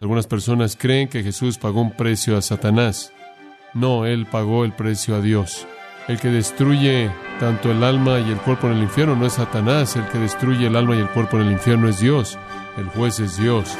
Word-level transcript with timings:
Algunas 0.00 0.28
personas 0.28 0.76
creen 0.76 1.08
que 1.08 1.24
Jesús 1.24 1.58
pagó 1.58 1.80
un 1.80 1.90
precio 1.90 2.36
a 2.36 2.42
Satanás. 2.42 3.12
No, 3.74 4.06
Él 4.06 4.26
pagó 4.26 4.64
el 4.64 4.72
precio 4.72 5.16
a 5.16 5.20
Dios. 5.20 5.66
El 6.06 6.20
que 6.20 6.28
destruye 6.28 7.10
tanto 7.40 7.72
el 7.72 7.82
alma 7.82 8.20
y 8.20 8.30
el 8.30 8.38
cuerpo 8.38 8.68
en 8.68 8.74
el 8.74 8.84
infierno 8.84 9.16
no 9.16 9.26
es 9.26 9.32
Satanás, 9.32 9.96
el 9.96 10.06
que 10.06 10.18
destruye 10.18 10.68
el 10.68 10.76
alma 10.76 10.94
y 10.94 11.00
el 11.00 11.08
cuerpo 11.08 11.38
en 11.38 11.48
el 11.48 11.52
infierno 11.52 11.88
es 11.88 11.98
Dios. 11.98 12.38
El 12.76 12.86
juez 12.86 13.18
es 13.18 13.38
Dios. 13.38 13.76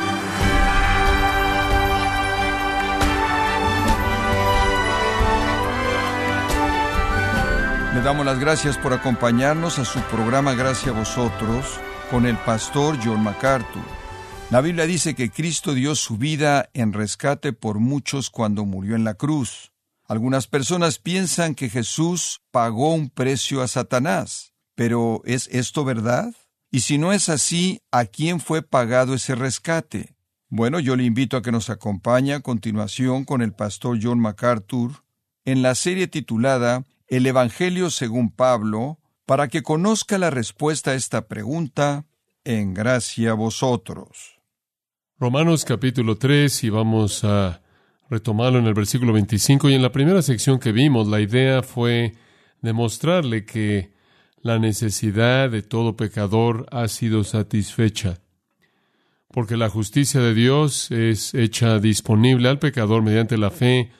Le 7.95 8.00
damos 8.03 8.27
las 8.27 8.41
gracias 8.41 8.77
por 8.77 8.93
acompañarnos 8.93 9.79
a 9.79 9.85
su 9.85 10.00
programa 10.00 10.55
Gracias 10.55 10.93
a 10.93 10.98
vosotros 10.98 11.79
con 12.11 12.27
el 12.27 12.37
pastor 12.39 12.98
John 13.05 13.23
MacArthur. 13.23 14.07
La 14.51 14.62
Biblia 14.62 14.87
dice 14.87 15.15
que 15.15 15.30
Cristo 15.30 15.75
dio 15.75 15.95
su 15.95 16.17
vida 16.17 16.71
en 16.73 16.95
rescate 16.95 17.53
por 17.53 17.81
muchos 17.81 18.31
cuando 18.31 18.64
murió 18.64 18.96
en 18.96 19.05
la 19.05 19.13
cruz. 19.13 19.72
Algunas 20.07 20.46
personas 20.46 20.99
piensan 20.99 21.55
que 21.55 21.68
Jesús 21.68 22.41
pagó 22.50 22.95
un 22.95 23.11
precio 23.11 23.61
a 23.61 23.69
Satanás. 23.69 24.55
Pero 24.75 25.21
¿es 25.27 25.49
esto 25.53 25.85
verdad? 25.85 26.35
Y 26.71 26.81
si 26.81 26.96
no 26.96 27.13
es 27.13 27.29
así, 27.29 27.82
¿a 27.93 28.07
quién 28.07 28.41
fue 28.41 28.63
pagado 28.63 29.13
ese 29.13 29.35
rescate? 29.35 30.17
Bueno, 30.49 30.80
yo 30.80 30.96
le 30.96 31.05
invito 31.05 31.36
a 31.36 31.43
que 31.43 31.53
nos 31.53 31.69
acompañe 31.69 32.33
a 32.33 32.41
continuación 32.41 33.27
con 33.27 33.42
el 33.42 33.53
pastor 33.53 33.98
John 34.00 34.19
MacArthur 34.19 35.05
en 35.44 35.61
la 35.61 35.75
serie 35.75 36.08
titulada 36.08 36.86
El 37.06 37.27
Evangelio 37.27 37.91
según 37.91 38.30
Pablo, 38.30 38.98
para 39.27 39.48
que 39.48 39.62
conozca 39.62 40.17
la 40.17 40.30
respuesta 40.30 40.92
a 40.92 40.94
esta 40.94 41.28
pregunta, 41.28 42.06
en 42.44 42.72
gracia 42.72 43.33
a 43.33 43.34
vosotros. 43.34 44.38
Romanos 45.20 45.64
capítulo 45.64 46.17
3 46.17 46.62
y 46.62 46.70
vamos 46.70 47.25
a 47.25 47.61
retomarlo 48.08 48.61
en 48.61 48.67
el 48.67 48.75
versículo 48.75 49.12
25 49.12 49.69
y 49.69 49.74
en 49.74 49.83
la 49.83 49.91
primera 49.91 50.22
sección 50.22 50.61
que 50.61 50.70
vimos 50.70 51.08
la 51.08 51.20
idea 51.20 51.64
fue 51.64 52.14
demostrarle 52.62 53.44
que 53.44 53.91
la 54.42 54.61
necesidad 54.61 55.50
de 55.50 55.62
todo 55.62 55.96
pecador 55.96 56.66
ha 56.70 56.86
sido 56.86 57.24
satisfecha, 57.24 58.20
porque 59.33 59.56
la 59.56 59.69
justicia 59.69 60.20
de 60.20 60.34
Dios 60.34 60.92
es 60.92 61.34
hecha 61.34 61.80
disponible 61.80 62.48
al 62.48 62.61
pecador 62.61 63.02
mediante 63.02 63.39
la 63.39 63.50
fe 63.50 63.91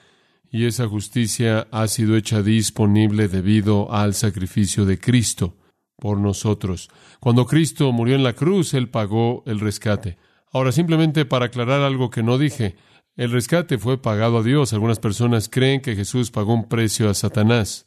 y 0.49 0.67
esa 0.67 0.87
justicia 0.87 1.67
ha 1.71 1.89
sido 1.89 2.15
hecha 2.15 2.41
disponible 2.41 3.27
debido 3.27 3.91
al 3.91 4.13
sacrificio 4.13 4.85
de 4.85 4.97
Cristo 4.97 5.57
por 5.97 6.17
nosotros. 6.17 6.89
Cuando 7.19 7.45
Cristo 7.45 7.91
murió 7.91 8.15
en 8.15 8.23
la 8.23 8.31
cruz, 8.31 8.73
Él 8.73 8.87
pagó 8.87 9.43
el 9.45 9.59
rescate. 9.59 10.17
Ahora, 10.51 10.71
simplemente 10.71 11.25
para 11.25 11.45
aclarar 11.45 11.81
algo 11.81 12.09
que 12.09 12.23
no 12.23 12.37
dije, 12.37 12.75
el 13.15 13.31
rescate 13.31 13.77
fue 13.77 14.01
pagado 14.01 14.39
a 14.39 14.43
Dios. 14.43 14.73
Algunas 14.73 14.99
personas 14.99 15.49
creen 15.49 15.81
que 15.81 15.95
Jesús 15.95 16.31
pagó 16.31 16.53
un 16.53 16.67
precio 16.67 17.09
a 17.09 17.13
Satanás. 17.13 17.85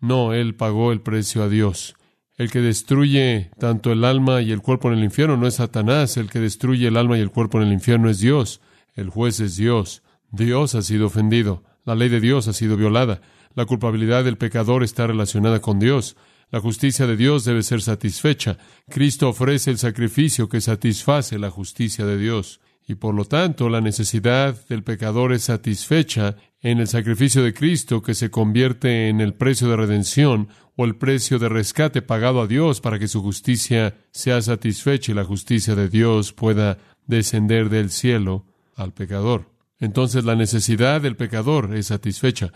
No, 0.00 0.34
Él 0.34 0.54
pagó 0.54 0.92
el 0.92 1.00
precio 1.00 1.42
a 1.42 1.48
Dios. 1.48 1.94
El 2.36 2.50
que 2.50 2.60
destruye 2.60 3.50
tanto 3.58 3.92
el 3.92 4.04
alma 4.04 4.42
y 4.42 4.50
el 4.50 4.60
cuerpo 4.60 4.88
en 4.88 4.98
el 4.98 5.04
infierno 5.04 5.36
no 5.36 5.46
es 5.46 5.54
Satanás, 5.54 6.16
el 6.16 6.28
que 6.28 6.40
destruye 6.40 6.88
el 6.88 6.96
alma 6.96 7.16
y 7.16 7.20
el 7.20 7.30
cuerpo 7.30 7.60
en 7.60 7.68
el 7.68 7.72
infierno 7.72 8.10
es 8.10 8.18
Dios. 8.18 8.60
El 8.94 9.08
juez 9.08 9.38
es 9.40 9.56
Dios. 9.56 10.02
Dios 10.32 10.74
ha 10.74 10.82
sido 10.82 11.06
ofendido. 11.06 11.62
La 11.84 11.94
ley 11.94 12.08
de 12.08 12.20
Dios 12.20 12.48
ha 12.48 12.52
sido 12.52 12.76
violada. 12.76 13.20
La 13.54 13.66
culpabilidad 13.66 14.24
del 14.24 14.36
pecador 14.36 14.82
está 14.82 15.06
relacionada 15.06 15.60
con 15.60 15.78
Dios. 15.78 16.16
La 16.50 16.60
justicia 16.60 17.06
de 17.06 17.16
Dios 17.16 17.44
debe 17.44 17.62
ser 17.62 17.82
satisfecha. 17.82 18.58
Cristo 18.88 19.28
ofrece 19.28 19.70
el 19.70 19.78
sacrificio 19.78 20.48
que 20.48 20.60
satisface 20.60 21.38
la 21.38 21.50
justicia 21.50 22.04
de 22.06 22.18
Dios. 22.18 22.60
Y 22.86 22.96
por 22.96 23.14
lo 23.14 23.24
tanto, 23.24 23.68
la 23.68 23.80
necesidad 23.80 24.66
del 24.68 24.82
pecador 24.82 25.32
es 25.32 25.44
satisfecha 25.44 26.36
en 26.60 26.78
el 26.78 26.86
sacrificio 26.86 27.42
de 27.42 27.54
Cristo 27.54 28.02
que 28.02 28.14
se 28.14 28.30
convierte 28.30 29.08
en 29.08 29.20
el 29.20 29.34
precio 29.34 29.68
de 29.68 29.76
redención 29.76 30.48
o 30.76 30.84
el 30.84 30.96
precio 30.96 31.38
de 31.38 31.48
rescate 31.48 32.02
pagado 32.02 32.42
a 32.42 32.46
Dios 32.46 32.80
para 32.80 32.98
que 32.98 33.08
su 33.08 33.22
justicia 33.22 33.96
sea 34.10 34.42
satisfecha 34.42 35.12
y 35.12 35.14
la 35.14 35.24
justicia 35.24 35.74
de 35.74 35.88
Dios 35.88 36.32
pueda 36.32 36.78
descender 37.06 37.68
del 37.68 37.90
cielo 37.90 38.46
al 38.76 38.92
pecador. 38.92 39.50
Entonces 39.78 40.24
la 40.24 40.34
necesidad 40.34 41.00
del 41.00 41.16
pecador 41.16 41.74
es 41.74 41.86
satisfecha. 41.86 42.52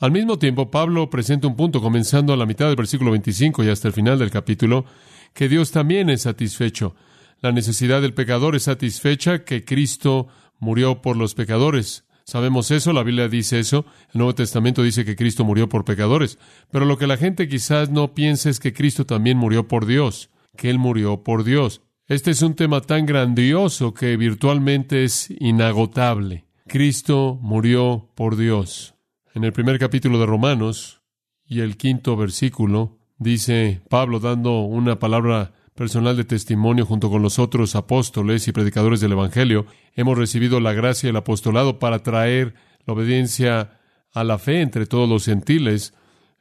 Al 0.00 0.10
mismo 0.10 0.38
tiempo, 0.38 0.70
Pablo 0.70 1.08
presenta 1.10 1.46
un 1.46 1.56
punto 1.56 1.80
comenzando 1.80 2.32
a 2.32 2.36
la 2.36 2.46
mitad 2.46 2.66
del 2.66 2.76
versículo 2.76 3.12
25 3.12 3.64
y 3.64 3.68
hasta 3.68 3.88
el 3.88 3.94
final 3.94 4.18
del 4.18 4.30
capítulo, 4.30 4.84
que 5.32 5.48
Dios 5.48 5.70
también 5.70 6.10
es 6.10 6.22
satisfecho. 6.22 6.94
La 7.40 7.52
necesidad 7.52 8.02
del 8.02 8.14
pecador 8.14 8.56
es 8.56 8.64
satisfecha, 8.64 9.44
que 9.44 9.64
Cristo 9.64 10.28
murió 10.58 11.02
por 11.02 11.16
los 11.16 11.34
pecadores. 11.34 12.04
Sabemos 12.24 12.70
eso, 12.70 12.92
la 12.92 13.02
Biblia 13.02 13.28
dice 13.28 13.58
eso, 13.58 13.84
el 14.12 14.18
Nuevo 14.18 14.34
Testamento 14.34 14.82
dice 14.82 15.04
que 15.04 15.16
Cristo 15.16 15.44
murió 15.44 15.68
por 15.68 15.84
pecadores, 15.84 16.38
pero 16.70 16.84
lo 16.84 16.96
que 16.96 17.08
la 17.08 17.16
gente 17.16 17.48
quizás 17.48 17.90
no 17.90 18.14
piensa 18.14 18.48
es 18.48 18.60
que 18.60 18.72
Cristo 18.72 19.06
también 19.06 19.38
murió 19.38 19.66
por 19.66 19.86
Dios, 19.86 20.30
que 20.56 20.70
Él 20.70 20.78
murió 20.78 21.24
por 21.24 21.42
Dios. 21.42 21.82
Este 22.06 22.30
es 22.30 22.42
un 22.42 22.54
tema 22.54 22.80
tan 22.80 23.06
grandioso 23.06 23.92
que 23.92 24.16
virtualmente 24.16 25.02
es 25.04 25.28
inagotable. 25.40 26.46
Cristo 26.68 27.38
murió 27.42 28.10
por 28.14 28.36
Dios. 28.36 28.94
En 29.34 29.44
el 29.44 29.54
primer 29.54 29.78
capítulo 29.78 30.20
de 30.20 30.26
Romanos 30.26 31.00
y 31.46 31.60
el 31.60 31.78
quinto 31.78 32.18
versículo 32.18 32.98
dice 33.16 33.80
Pablo 33.88 34.20
dando 34.20 34.60
una 34.60 34.98
palabra 34.98 35.54
personal 35.74 36.18
de 36.18 36.24
testimonio 36.24 36.84
junto 36.84 37.08
con 37.08 37.22
los 37.22 37.38
otros 37.38 37.74
apóstoles 37.74 38.46
y 38.46 38.52
predicadores 38.52 39.00
del 39.00 39.12
Evangelio, 39.12 39.64
hemos 39.94 40.18
recibido 40.18 40.60
la 40.60 40.74
gracia 40.74 41.08
del 41.08 41.16
apostolado 41.16 41.78
para 41.78 42.02
traer 42.02 42.52
la 42.84 42.92
obediencia 42.92 43.80
a 44.12 44.22
la 44.22 44.38
fe 44.38 44.60
entre 44.60 44.84
todos 44.84 45.08
los 45.08 45.24
gentiles. 45.24 45.94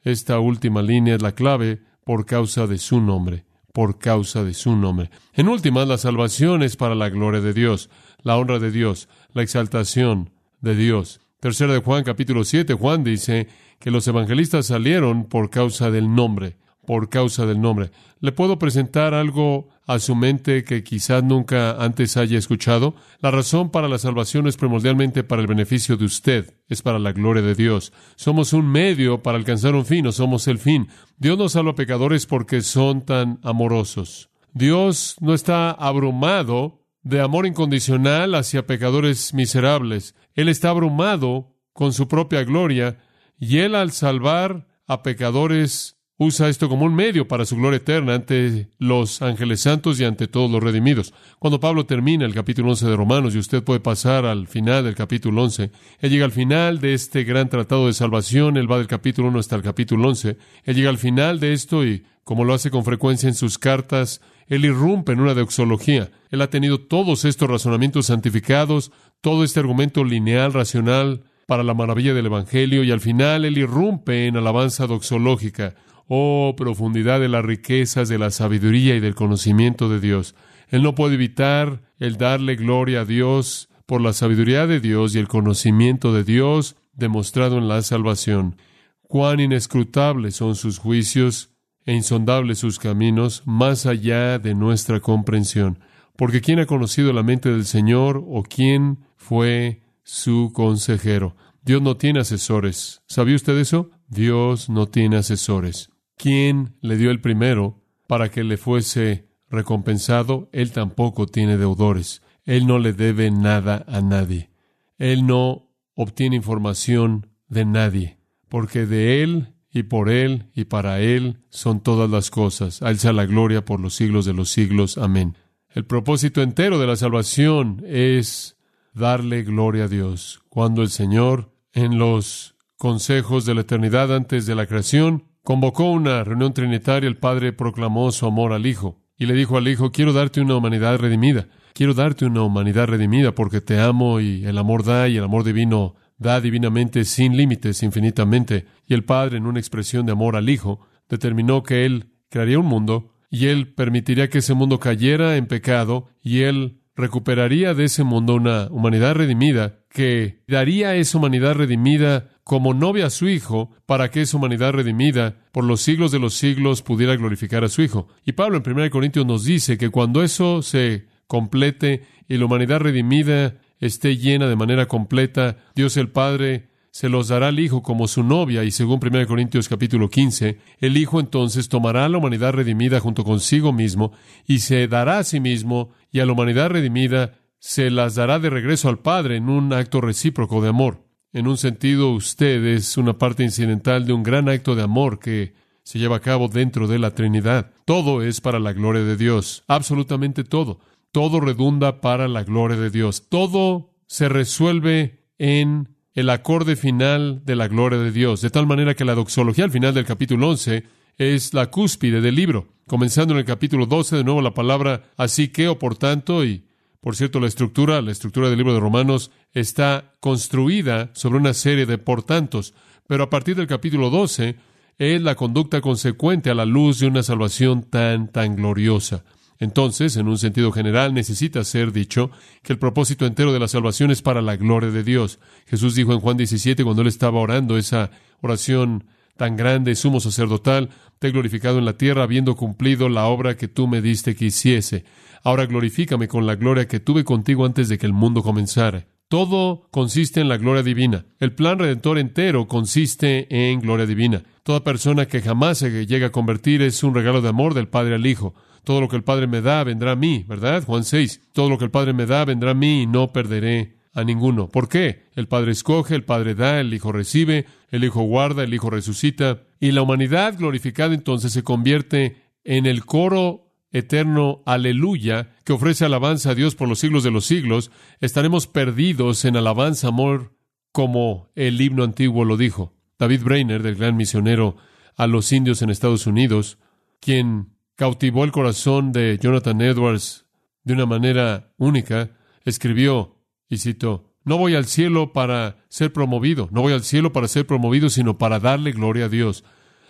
Esta 0.03 0.40
última 0.40 0.81
línea 0.81 1.16
es 1.16 1.22
la 1.22 1.31
clave 1.31 1.81
por 2.03 2.25
causa 2.25 2.68
de 2.68 2.78
su 2.78 3.00
nombre, 3.00 3.46
por 3.72 4.00
causa 4.00 4.44
de 4.44 4.53
su 4.53 4.75
nombre. 4.75 5.12
En 5.31 5.47
última, 5.47 5.85
la 5.85 5.97
salvación 5.97 6.62
es 6.62 6.75
para 6.75 6.96
la 6.96 7.07
gloria 7.07 7.40
de 7.40 7.53
Dios, 7.53 7.90
la 8.22 8.35
honra 8.35 8.59
de 8.59 8.69
Dios, 8.69 9.07
la 9.31 9.44
exaltación 9.44 10.31
de 10.59 10.75
Dios. 10.75 11.21
Tercera 11.41 11.74
de 11.74 11.79
Juan 11.79 12.06
capítulo 12.06 12.46
7, 12.46 12.75
Juan 12.75 13.03
dice 13.03 13.47
que 13.79 13.91
los 13.91 14.07
evangelistas 14.07 14.68
salieron 14.68 15.25
por 15.25 15.50
causa 15.50 15.91
del 15.91 16.16
nombre 16.16 16.56
por 16.85 17.09
causa 17.09 17.46
del 17.46 17.62
nombre. 17.62 17.91
¿Le 18.19 18.31
puedo 18.31 18.59
presentar 18.59 19.13
algo 19.13 19.69
a 19.88 20.00
su 20.00 20.16
mente 20.16 20.63
que 20.63 20.84
quizás 20.84 21.24
nunca 21.24 21.72
antes 21.84 22.18
haya 22.18 22.38
escuchado? 22.38 22.96
La 23.19 23.31
razón 23.31 23.69
para 23.69 23.88
la 23.88 23.97
salvación 23.97 24.47
es 24.47 24.57
primordialmente 24.57 25.24
para 25.24 25.41
el 25.41 25.47
beneficio 25.47 25.97
de 25.97 26.06
usted, 26.06 26.53
es 26.68 26.81
para 26.81 27.00
la 27.00 27.12
gloria 27.12 27.44
de 27.44 27.56
Dios. 27.56 27.94
Somos 28.16 28.53
un 28.53 28.68
medio 28.69 29.22
para 29.22 29.38
alcanzar 29.38 29.75
un 29.75 29.85
fin, 29.85 30.06
no 30.06 30.12
somos 30.12 30.47
el 30.47 30.57
fin. 30.57 30.90
Dios 31.18 31.38
no 31.38 31.50
salva 31.50 31.72
a 31.72 31.75
pecadores 31.75 32.25
porque 32.25 32.62
son 32.62 33.06
tan 33.06 33.40
amorosos. 33.44 34.30
Dios 34.53 35.16
no 35.22 35.34
está 35.34 35.72
abrumado 35.72 36.81
de 37.03 37.22
amor 37.22 37.47
incondicional 37.47 38.35
hacia 38.35 38.68
pecadores 38.68 39.34
miserables. 39.34 40.16
Él 40.36 40.50
está 40.50 40.69
abrumado 40.69 41.56
con 41.74 41.94
su 41.94 42.08
propia 42.08 42.44
gloria 42.44 42.97
y 43.40 43.59
Él 43.59 43.75
al 43.75 43.92
salvar 43.92 44.68
a 44.88 45.03
pecadores 45.03 45.97
usa 46.24 46.50
esto 46.50 46.69
como 46.69 46.86
un 46.86 46.94
medio 46.94 47.28
para 47.28 47.46
su 47.46 47.56
gloria 47.56 47.78
eterna 47.78 48.14
ante 48.14 48.69
los 48.78 49.24
ángeles 49.24 49.62
santos 49.62 50.00
y 50.00 50.03
ante 50.03 50.28
todos 50.28 50.52
los 50.52 50.62
redimidos. 50.62 51.16
Cuando 51.40 51.59
Pablo 51.59 51.88
termina 51.88 52.25
el 52.25 52.34
capítulo 52.36 52.69
11 52.69 52.90
de 52.90 52.96
Romanos, 52.96 53.34
y 53.34 53.40
usted 53.40 53.64
puede 53.64 53.80
pasar 53.80 54.25
al 54.25 54.47
final 54.47 54.84
del 54.84 54.94
capítulo 54.94 55.42
11, 55.42 55.72
él 56.00 56.12
llega 56.12 56.25
al 56.25 56.31
final 56.31 56.80
de 56.80 56.94
este 56.94 57.24
gran 57.24 57.50
tratado 57.50 57.88
de 57.88 57.94
salvación, 57.94 58.58
él 58.58 58.72
va 58.72 58.78
del 58.78 58.86
capítulo 58.86 59.30
1 59.30 59.40
hasta 59.40 59.56
el 59.56 59.63
capítulo 59.63 60.09
11, 60.09 60.38
él 60.63 60.75
llega 60.75 60.92
al 60.92 61.00
final 61.00 61.40
de 61.40 61.53
esto 61.53 61.84
y, 61.84 62.06
como 62.24 62.46
lo 62.46 62.53
hace 62.53 62.69
con 62.69 62.86
frecuencia 62.86 63.28
en 63.28 63.34
sus 63.34 63.58
cartas, 63.58 64.22
él 64.51 64.66
irrumpe 64.66 65.13
en 65.13 65.22
una 65.22 65.34
doxología. 65.34 66.12
Él 66.29 66.41
ha 66.41 66.50
tenido 66.50 66.78
todos 66.81 67.23
estos 67.23 67.50
razonamientos 67.50 68.07
santificados, 68.07 68.91
todo 69.22 69.45
este 69.45 69.62
argumento 69.62 70.03
lineal, 70.03 70.51
racional, 70.51 71.24
para 71.48 71.63
la 71.63 71.74
maravilla 71.74 72.13
del 72.13 72.25
Evangelio, 72.25 72.83
y 72.83 72.92
al 72.92 73.00
final 73.00 73.45
él 73.45 73.57
irrumpe 73.57 74.27
en 74.27 74.36
alabanza 74.36 74.88
doxológica, 74.88 75.75
Oh, 76.13 76.56
profundidad 76.57 77.21
de 77.21 77.30
las 77.30 77.45
riquezas 77.45 78.09
de 78.09 78.18
la 78.18 78.31
sabiduría 78.31 78.98
y 78.98 79.00
del 79.00 79.15
conocimiento 79.15 79.88
de 79.88 80.01
Dios. 80.01 80.36
Él 80.68 80.83
no 80.83 80.95
puede 80.95 81.15
evitar 81.15 81.83
el 82.00 82.18
darle 82.18 82.57
gloria 82.57 83.01
a 83.01 83.06
Dios 83.06 83.69
por 83.86 84.01
la 84.01 84.12
sabiduría 84.12 84.68
de 84.68 84.81
Dios 84.81 85.15
y 85.15 85.19
el 85.19 85.30
conocimiento 85.30 86.12
de 86.12 86.25
Dios 86.25 86.75
demostrado 86.92 87.57
en 87.57 87.69
la 87.69 87.81
salvación. 87.83 88.57
Cuán 89.04 89.39
inescrutables 89.39 90.36
son 90.36 90.57
sus 90.57 90.80
juicios 90.80 91.50
e 91.92 91.94
insondables 91.94 92.60
sus 92.60 92.80
caminos, 92.80 93.44
más 93.46 93.86
allá 93.86 94.40
de 94.40 94.56
nuestra 94.56 95.02
comprensión. 95.02 95.80
Porque 96.16 96.40
¿quién 96.40 96.60
ha 96.60 96.66
conocido 96.66 97.12
la 97.12 97.22
mente 97.22 97.52
del 97.52 97.66
Señor 97.66 98.24
o 98.30 98.44
quién 98.44 99.00
fue 99.18 99.82
su 100.02 100.54
consejero? 100.54 101.36
Dios 101.66 101.82
no 101.82 101.98
tiene 101.98 102.22
asesores. 102.22 103.02
¿Sabía 103.08 103.36
usted 103.36 103.58
eso? 103.58 103.90
Dios 104.08 104.70
no 104.70 104.88
tiene 104.88 105.18
asesores. 105.18 105.90
¿Quién 106.16 106.78
le 106.80 106.96
dio 106.96 107.12
el 107.12 107.20
primero 107.20 107.84
para 108.08 108.32
que 108.32 108.46
le 108.46 108.56
fuese 108.56 109.28
recompensado? 109.50 110.48
Él 110.54 110.72
tampoco 110.72 111.26
tiene 111.26 111.58
deudores. 111.58 112.22
Él 112.46 112.68
no 112.68 112.80
le 112.80 112.94
debe 112.94 113.32
nada 113.32 113.84
a 113.90 114.00
nadie. 114.00 114.50
Él 114.98 115.28
no 115.28 115.68
obtiene 115.96 116.38
información 116.38 117.28
de 117.50 117.66
nadie, 117.66 118.18
porque 118.48 118.86
de 118.86 119.24
Él 119.24 119.56
y 119.73 119.83
por 119.83 120.09
Él 120.09 120.47
y 120.53 120.65
para 120.65 121.00
Él 121.00 121.38
son 121.50 121.81
todas 121.81 122.09
las 122.09 122.29
cosas. 122.29 122.81
Alza 122.81 123.13
la 123.13 123.25
gloria 123.25 123.63
por 123.63 123.79
los 123.79 123.95
siglos 123.95 124.25
de 124.25 124.33
los 124.33 124.50
siglos. 124.50 124.97
Amén. 124.97 125.38
El 125.69 125.85
propósito 125.85 126.41
entero 126.41 126.79
de 126.79 126.88
la 126.88 126.97
salvación 126.97 127.83
es 127.88 128.57
darle 128.94 129.44
gloria 129.44 129.85
a 129.85 129.88
Dios. 129.88 130.41
Cuando 130.50 130.81
el 130.81 130.89
Señor, 130.89 131.53
en 131.73 131.97
los 131.97 132.56
consejos 132.77 133.45
de 133.45 133.56
la 133.56 133.62
eternidad 133.62 134.13
antes 134.13 134.45
de 134.45 134.56
la 134.56 134.65
creación, 134.65 135.25
convocó 135.44 135.89
una 135.89 136.23
reunión 136.23 136.53
trinitaria, 136.53 137.07
el 137.07 137.18
Padre 137.18 137.53
proclamó 137.53 138.12
su 138.12 138.25
amor 138.25 138.51
al 138.51 138.65
Hijo 138.65 139.01
y 139.18 139.27
le 139.27 139.33
dijo 139.33 139.57
al 139.57 139.68
Hijo, 139.68 139.91
quiero 139.91 140.13
darte 140.13 140.41
una 140.41 140.56
humanidad 140.56 140.97
redimida. 140.97 141.47
Quiero 141.73 141.94
darte 141.94 142.25
una 142.25 142.44
humanidad 142.44 142.88
redimida 142.88 143.33
porque 143.33 143.62
te 143.62 143.79
amo 143.79 144.19
y 144.19 144.44
el 144.45 144.57
amor 144.57 144.83
da 144.83 145.07
y 145.07 145.18
el 145.18 145.23
amor 145.23 145.44
divino 145.45 145.95
da 146.21 146.39
divinamente 146.39 147.03
sin 147.03 147.35
límites, 147.35 147.81
infinitamente. 147.81 148.65
Y 148.88 148.94
el 148.94 149.03
Padre, 149.03 149.38
en 149.38 149.47
una 149.47 149.59
expresión 149.59 150.06
de 150.06 150.12
amor 150.12 150.35
al 150.35 150.50
Hijo, 150.50 150.79
determinó 151.09 151.63
que 151.63 151.85
Él 151.85 152.12
crearía 152.29 152.59
un 152.59 152.68
mundo 152.68 153.15
y 153.31 153.47
Él 153.47 153.73
permitiría 153.73 154.29
que 154.29 154.38
ese 154.38 154.53
mundo 154.53 154.79
cayera 154.79 155.35
en 155.35 155.47
pecado 155.47 156.09
y 156.21 156.41
Él 156.41 156.77
recuperaría 156.95 157.73
de 157.73 157.85
ese 157.85 158.03
mundo 158.03 158.35
una 158.35 158.68
humanidad 158.69 159.15
redimida 159.15 159.79
que 159.89 160.44
daría 160.47 160.89
a 160.89 160.95
esa 160.95 161.18
humanidad 161.18 161.56
redimida 161.56 162.29
como 162.44 162.75
novia 162.75 163.07
a 163.07 163.09
su 163.09 163.27
Hijo 163.27 163.71
para 163.88 164.12
que 164.12 164.21
esa 164.21 164.38
humanidad 164.38 164.73
redimida 164.73 165.38
por 165.51 165.63
los 165.63 165.81
siglos 165.81 166.12
de 166.12 166.19
los 166.19 166.35
siglos 166.35 166.83
pudiera 166.83 167.15
glorificar 167.15 167.63
a 167.63 167.69
su 167.69 167.81
Hijo. 167.81 168.09
Y 168.25 168.33
Pablo 168.33 168.62
en 168.63 168.71
1 168.71 168.91
Corintios 168.91 169.25
nos 169.25 169.44
dice 169.44 169.79
que 169.79 169.89
cuando 169.89 170.21
eso 170.21 170.62
se 170.62 171.07
complete 171.25 172.03
y 172.27 172.38
la 172.38 172.45
humanidad 172.45 172.79
redimida 172.79 173.56
esté 173.81 174.16
llena 174.16 174.48
de 174.48 174.56
manera 174.56 174.88
completa, 174.88 175.57
Dios 175.75 175.98
el 175.98 176.10
Padre 176.10 176.69
se 176.92 177.10
los 177.10 177.30
dará 177.30 177.48
al 177.48 177.60
Hijo 177.60 177.81
como 177.81 178.07
su 178.07 178.24
novia, 178.24 178.63
y 178.63 178.72
según 178.72 179.00
1 179.01 179.25
Corintios 179.25 179.68
capítulo 179.68 180.10
15, 180.10 180.60
el 180.80 180.98
Hijo 180.98 181.19
entonces 181.19 181.68
tomará 181.68 182.06
a 182.06 182.10
la 182.10 182.18
humanidad 182.18 182.54
redimida 182.54 183.00
junto 183.00 183.24
consigo 183.24 183.74
mismo, 183.74 184.12
y 184.45 184.60
se 184.60 184.88
dará 184.88 185.18
a 185.18 185.24
sí 185.24 185.39
mismo, 185.39 185.92
y 186.12 186.19
a 186.19 186.25
la 186.25 186.33
humanidad 186.33 186.69
redimida 186.69 187.39
se 187.60 187.89
las 187.89 188.16
dará 188.16 188.39
de 188.39 188.50
regreso 188.50 188.88
al 188.88 189.00
Padre 189.00 189.38
en 189.38 189.50
un 189.50 189.74
acto 189.74 190.01
recíproco 190.01 190.62
de 190.62 190.69
amor. 190.69 191.07
En 191.33 191.48
un 191.48 191.57
sentido, 191.57 192.12
usted 192.12 192.63
es 192.66 192.98
una 192.98 193.18
parte 193.18 193.44
incidental 193.44 194.06
de 194.06 194.13
un 194.13 194.22
gran 194.22 194.50
acto 194.50 194.75
de 194.75 194.83
amor 194.83 195.18
que 195.19 195.54
se 195.83 195.98
lleva 195.98 196.18
a 196.18 196.22
cabo 196.22 196.50
dentro 196.50 196.88
de 196.88 197.00
la 197.00 197.12
Trinidad. 197.12 197.72
Todo 197.86 198.22
es 198.22 198.42
para 198.42 198.60
la 198.60 198.74
gloria 198.74 199.04
de 199.04 199.16
Dios, 199.16 199.63
absolutamente 199.68 200.44
todo 200.44 200.80
todo 201.12 201.40
redunda 201.40 202.02
para 202.02 202.28
la 202.28 202.44
gloria 202.44 202.78
de 202.78 202.90
Dios. 202.90 203.28
Todo 203.30 203.94
se 204.08 204.30
resuelve 204.30 205.25
en 205.38 205.96
el 206.13 206.30
acorde 206.30 206.75
final 206.75 207.44
de 207.46 207.56
la 207.56 207.68
gloria 207.68 208.00
de 208.00 208.12
Dios. 208.12 208.42
De 208.42 208.50
tal 208.50 208.68
manera 208.68 208.96
que 208.96 209.06
la 209.06 209.16
doxología 209.16 209.66
al 209.66 209.72
final 209.72 209.94
del 209.94 210.06
capítulo 210.06 210.50
11 210.50 210.84
es 211.18 211.54
la 211.54 211.69
cúspide 211.69 212.22
del 212.22 212.36
libro. 212.36 212.74
Comenzando 212.88 213.34
en 213.34 213.40
el 213.40 213.46
capítulo 213.46 213.86
12, 213.86 214.18
de 214.18 214.24
nuevo 214.24 214.42
la 214.42 214.54
palabra 214.54 215.04
así 215.18 215.50
que 215.50 215.68
o 215.68 215.80
por 215.80 215.96
tanto, 215.96 216.44
y 216.44 216.66
por 217.00 217.16
cierto 217.16 217.40
la 217.40 217.48
estructura, 217.48 218.02
la 218.02 218.12
estructura 218.12 218.50
del 218.50 218.57
libro 218.57 218.74
de 218.74 218.80
Romanos 218.80 219.31
está 219.54 220.16
construida 220.19 221.12
sobre 221.14 221.40
una 221.40 221.54
serie 221.54 221.86
de 221.86 221.98
por 221.98 222.24
tantos. 222.24 222.74
Pero 223.07 223.24
a 223.24 223.30
partir 223.30 223.56
del 223.56 223.68
capítulo 223.68 224.10
12 224.10 224.56
es 224.98 225.22
la 225.22 225.36
conducta 225.36 225.81
consecuente 225.81 226.50
a 226.50 226.56
la 226.56 226.66
luz 226.66 227.00
de 227.00 227.07
una 227.07 227.24
salvación 227.24 227.84
tan, 227.84 228.31
tan 228.31 228.56
gloriosa. 228.56 229.24
Entonces, 229.62 230.18
en 230.18 230.28
un 230.28 230.40
sentido 230.40 230.72
general, 230.72 231.13
necesita 231.13 231.63
ser 231.63 231.92
dicho 231.92 232.31
que 232.63 232.74
el 232.74 232.80
propósito 232.80 233.28
entero 233.28 233.54
de 233.54 233.60
la 233.60 233.68
salvación 233.68 234.10
es 234.10 234.24
para 234.24 234.42
la 234.42 234.58
gloria 234.58 234.90
de 234.90 235.04
Dios. 235.04 235.38
Jesús 235.68 235.94
dijo 235.94 236.13
en 236.13 236.19
Juan 236.19 236.36
17, 236.36 236.84
cuando 236.84 237.04
él 237.04 237.08
estaba 237.08 237.40
orando 237.40 237.78
esa 237.78 238.10
oración 238.42 239.06
tan 239.38 239.56
grande, 239.56 239.94
sumo 239.94 240.19
sacerdotal, 240.19 240.90
te 241.19 241.28
he 241.28 241.31
glorificado 241.31 241.78
en 241.78 241.86
la 241.86 241.94
tierra, 241.94 242.24
habiendo 242.24 242.56
cumplido 242.56 243.08
la 243.08 243.28
obra 243.28 243.56
que 243.56 243.68
tú 243.68 243.88
me 243.88 244.02
diste 244.02 244.36
que 244.36 244.46
hiciese. 244.46 245.06
Ahora 245.44 245.68
glorifícame 245.68 246.28
con 246.28 246.48
la 246.48 246.56
gloria 246.56 246.88
que 246.88 247.00
tuve 247.00 247.24
contigo 247.24 247.64
antes 247.64 247.88
de 247.88 248.00
que 248.00 248.07
el 248.07 248.14
mundo 248.14 248.42
comenzara. 248.42 249.06
Todo 249.28 249.88
consiste 249.92 250.42
en 250.42 250.50
la 250.50 250.57
gloria 250.57 250.81
divina. 250.81 251.25
El 251.40 251.54
plan 251.54 251.78
redentor 251.78 252.18
entero 252.18 252.68
consiste 252.68 253.46
en 253.50 253.80
gloria 253.80 254.07
divina. 254.07 254.42
Toda 254.64 254.84
persona 254.84 255.28
que 255.28 255.40
jamás 255.40 255.78
se 255.78 256.07
llega 256.07 256.28
a 256.28 256.31
convertir 256.31 256.81
es 256.81 257.04
un 257.04 257.14
regalo 257.14 257.42
de 257.42 257.50
amor 257.50 257.75
del 257.75 257.88
Padre 257.88 258.16
al 258.16 258.25
Hijo. 258.25 258.56
Todo 258.83 259.01
lo 259.01 259.07
que 259.07 259.16
el 259.16 259.24
Padre 259.24 259.48
me 259.48 259.62
da 259.62 259.83
vendrá 259.83 260.12
a 260.12 260.16
mí, 260.16 260.45
¿verdad? 260.48 260.83
Juan 260.86 261.04
6. 261.04 261.42
Todo 261.54 261.69
lo 261.69 261.78
que 261.78 261.86
el 261.86 261.92
Padre 261.92 262.13
me 262.13 262.25
da 262.25 262.45
vendrá 262.45 262.72
a 262.72 262.75
mí 262.75 263.04
y 263.04 263.07
no 263.07 263.31
perderé 263.31 263.98
a 264.13 264.24
ninguno. 264.24 264.69
¿Por 264.69 264.89
qué? 264.89 265.28
El 265.36 265.48
Padre 265.48 265.72
escoge, 265.72 266.16
el 266.16 266.24
Padre 266.24 266.56
da, 266.56 266.80
el 266.80 266.94
Hijo 266.94 267.12
recibe, 267.12 267.66
el 267.89 268.04
Hijo 268.04 268.22
guarda, 268.22 268.63
el 268.63 268.74
Hijo 268.74 268.89
resucita. 268.89 269.63
Y 269.80 269.92
la 269.92 270.01
humanidad 270.01 270.57
glorificada 270.57 271.13
entonces 271.13 271.54
se 271.54 271.63
convierte 271.63 272.38
en 272.63 272.86
el 272.86 273.06
coro 273.06 273.72
eterno 273.92 274.63
aleluya 274.66 275.56
que 275.66 275.74
ofrece 275.74 276.06
alabanza 276.06 276.51
a 276.51 276.56
Dios 276.56 276.75
por 276.75 276.88
los 276.88 277.00
siglos 277.00 277.24
de 277.24 277.31
los 277.31 277.45
siglos. 277.45 277.92
Estaremos 278.19 278.68
perdidos 278.68 279.45
en 279.45 279.57
alabanza, 279.57 280.07
amor, 280.07 280.54
como 280.92 281.50
el 281.56 281.80
himno 281.80 282.04
antiguo 282.04 282.45
lo 282.45 282.57
dijo. 282.57 282.94
David 283.18 283.44
Brainer, 283.44 283.83
del 283.83 283.95
gran 283.95 284.16
misionero 284.18 284.78
a 285.16 285.28
los 285.28 285.51
indios 285.51 285.81
en 285.81 285.89
Estados 285.89 286.25
Unidos, 286.25 286.78
quien 287.19 287.70
cautivó 287.96 288.44
el 288.44 288.52
corazón 288.52 289.12
de 289.12 289.38
Jonathan 289.42 289.82
Edwards 289.82 290.46
de 290.84 290.94
una 290.94 291.06
manera 291.06 291.74
única, 291.78 292.32
escribió, 292.66 293.38
y 293.70 293.78
citó, 293.78 294.34
no 294.44 294.58
voy 294.58 294.76
al 294.76 294.86
cielo 294.86 295.34
para 295.34 295.78
ser 295.88 296.12
promovido, 296.12 296.68
no 296.72 296.82
voy 296.82 296.94
al 296.94 297.04
cielo 297.04 297.32
para 297.32 297.48
ser 297.48 297.68
promovido, 297.68 298.10
sino 298.10 298.38
para 298.38 298.60
darle 298.60 298.92
gloria 298.92 299.26
a 299.26 299.30
Dios. 299.30 299.64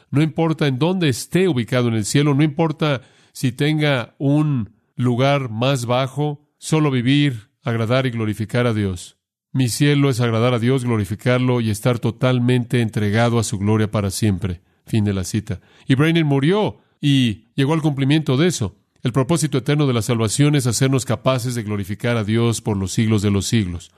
No 0.10 0.22
importa 0.22 0.68
en 0.68 0.80
dónde 0.80 1.10
esté 1.10 1.48
ubicado 1.48 1.90
en 1.90 1.96
el 1.96 2.06
cielo, 2.06 2.34
no 2.34 2.44
importa 2.44 3.02
si 3.34 3.52
tenga 3.52 4.16
un 4.18 4.74
lugar 4.96 5.50
más 5.50 5.86
bajo, 5.86 6.50
solo 6.58 6.92
vivir, 6.92 7.50
agradar 7.62 8.06
y 8.06 8.12
glorificar 8.12 8.68
a 8.68 8.74
Dios. 8.74 9.18
Mi 9.54 9.68
cielo 9.68 10.10
es 10.10 10.22
agradar 10.22 10.54
a 10.54 10.60
Dios, 10.60 10.86
glorificarlo 10.86 11.60
y 11.60 11.70
estar 11.70 12.00
totalmente 12.00 12.82
entregado 12.82 13.38
a 13.38 13.44
su 13.44 13.58
gloria 13.58 13.92
para 13.92 14.10
siempre. 14.10 14.62
Fin 14.86 15.04
de 15.04 15.14
la 15.14 15.26
cita. 15.26 15.60
Y 15.88 15.96
Brainer 15.96 16.24
murió 16.24 16.80
y 17.02 17.48
llegó 17.56 17.74
al 17.74 17.82
cumplimiento 17.82 18.38
de 18.38 18.48
eso. 18.48 18.76
El 19.04 19.12
propósito 19.12 19.58
eterno 19.58 19.88
de 19.88 19.94
la 19.94 20.04
salvación 20.04 20.56
es 20.56 20.68
hacernos 20.68 21.06
capaces 21.06 21.56
de 21.56 21.64
glorificar 21.64 22.18
a 22.18 22.24
Dios 22.24 22.62
por 22.62 22.78
los 22.78 22.92
siglos 22.92 23.24
de 23.24 23.32
los 23.32 23.48
siglos. 23.48 23.92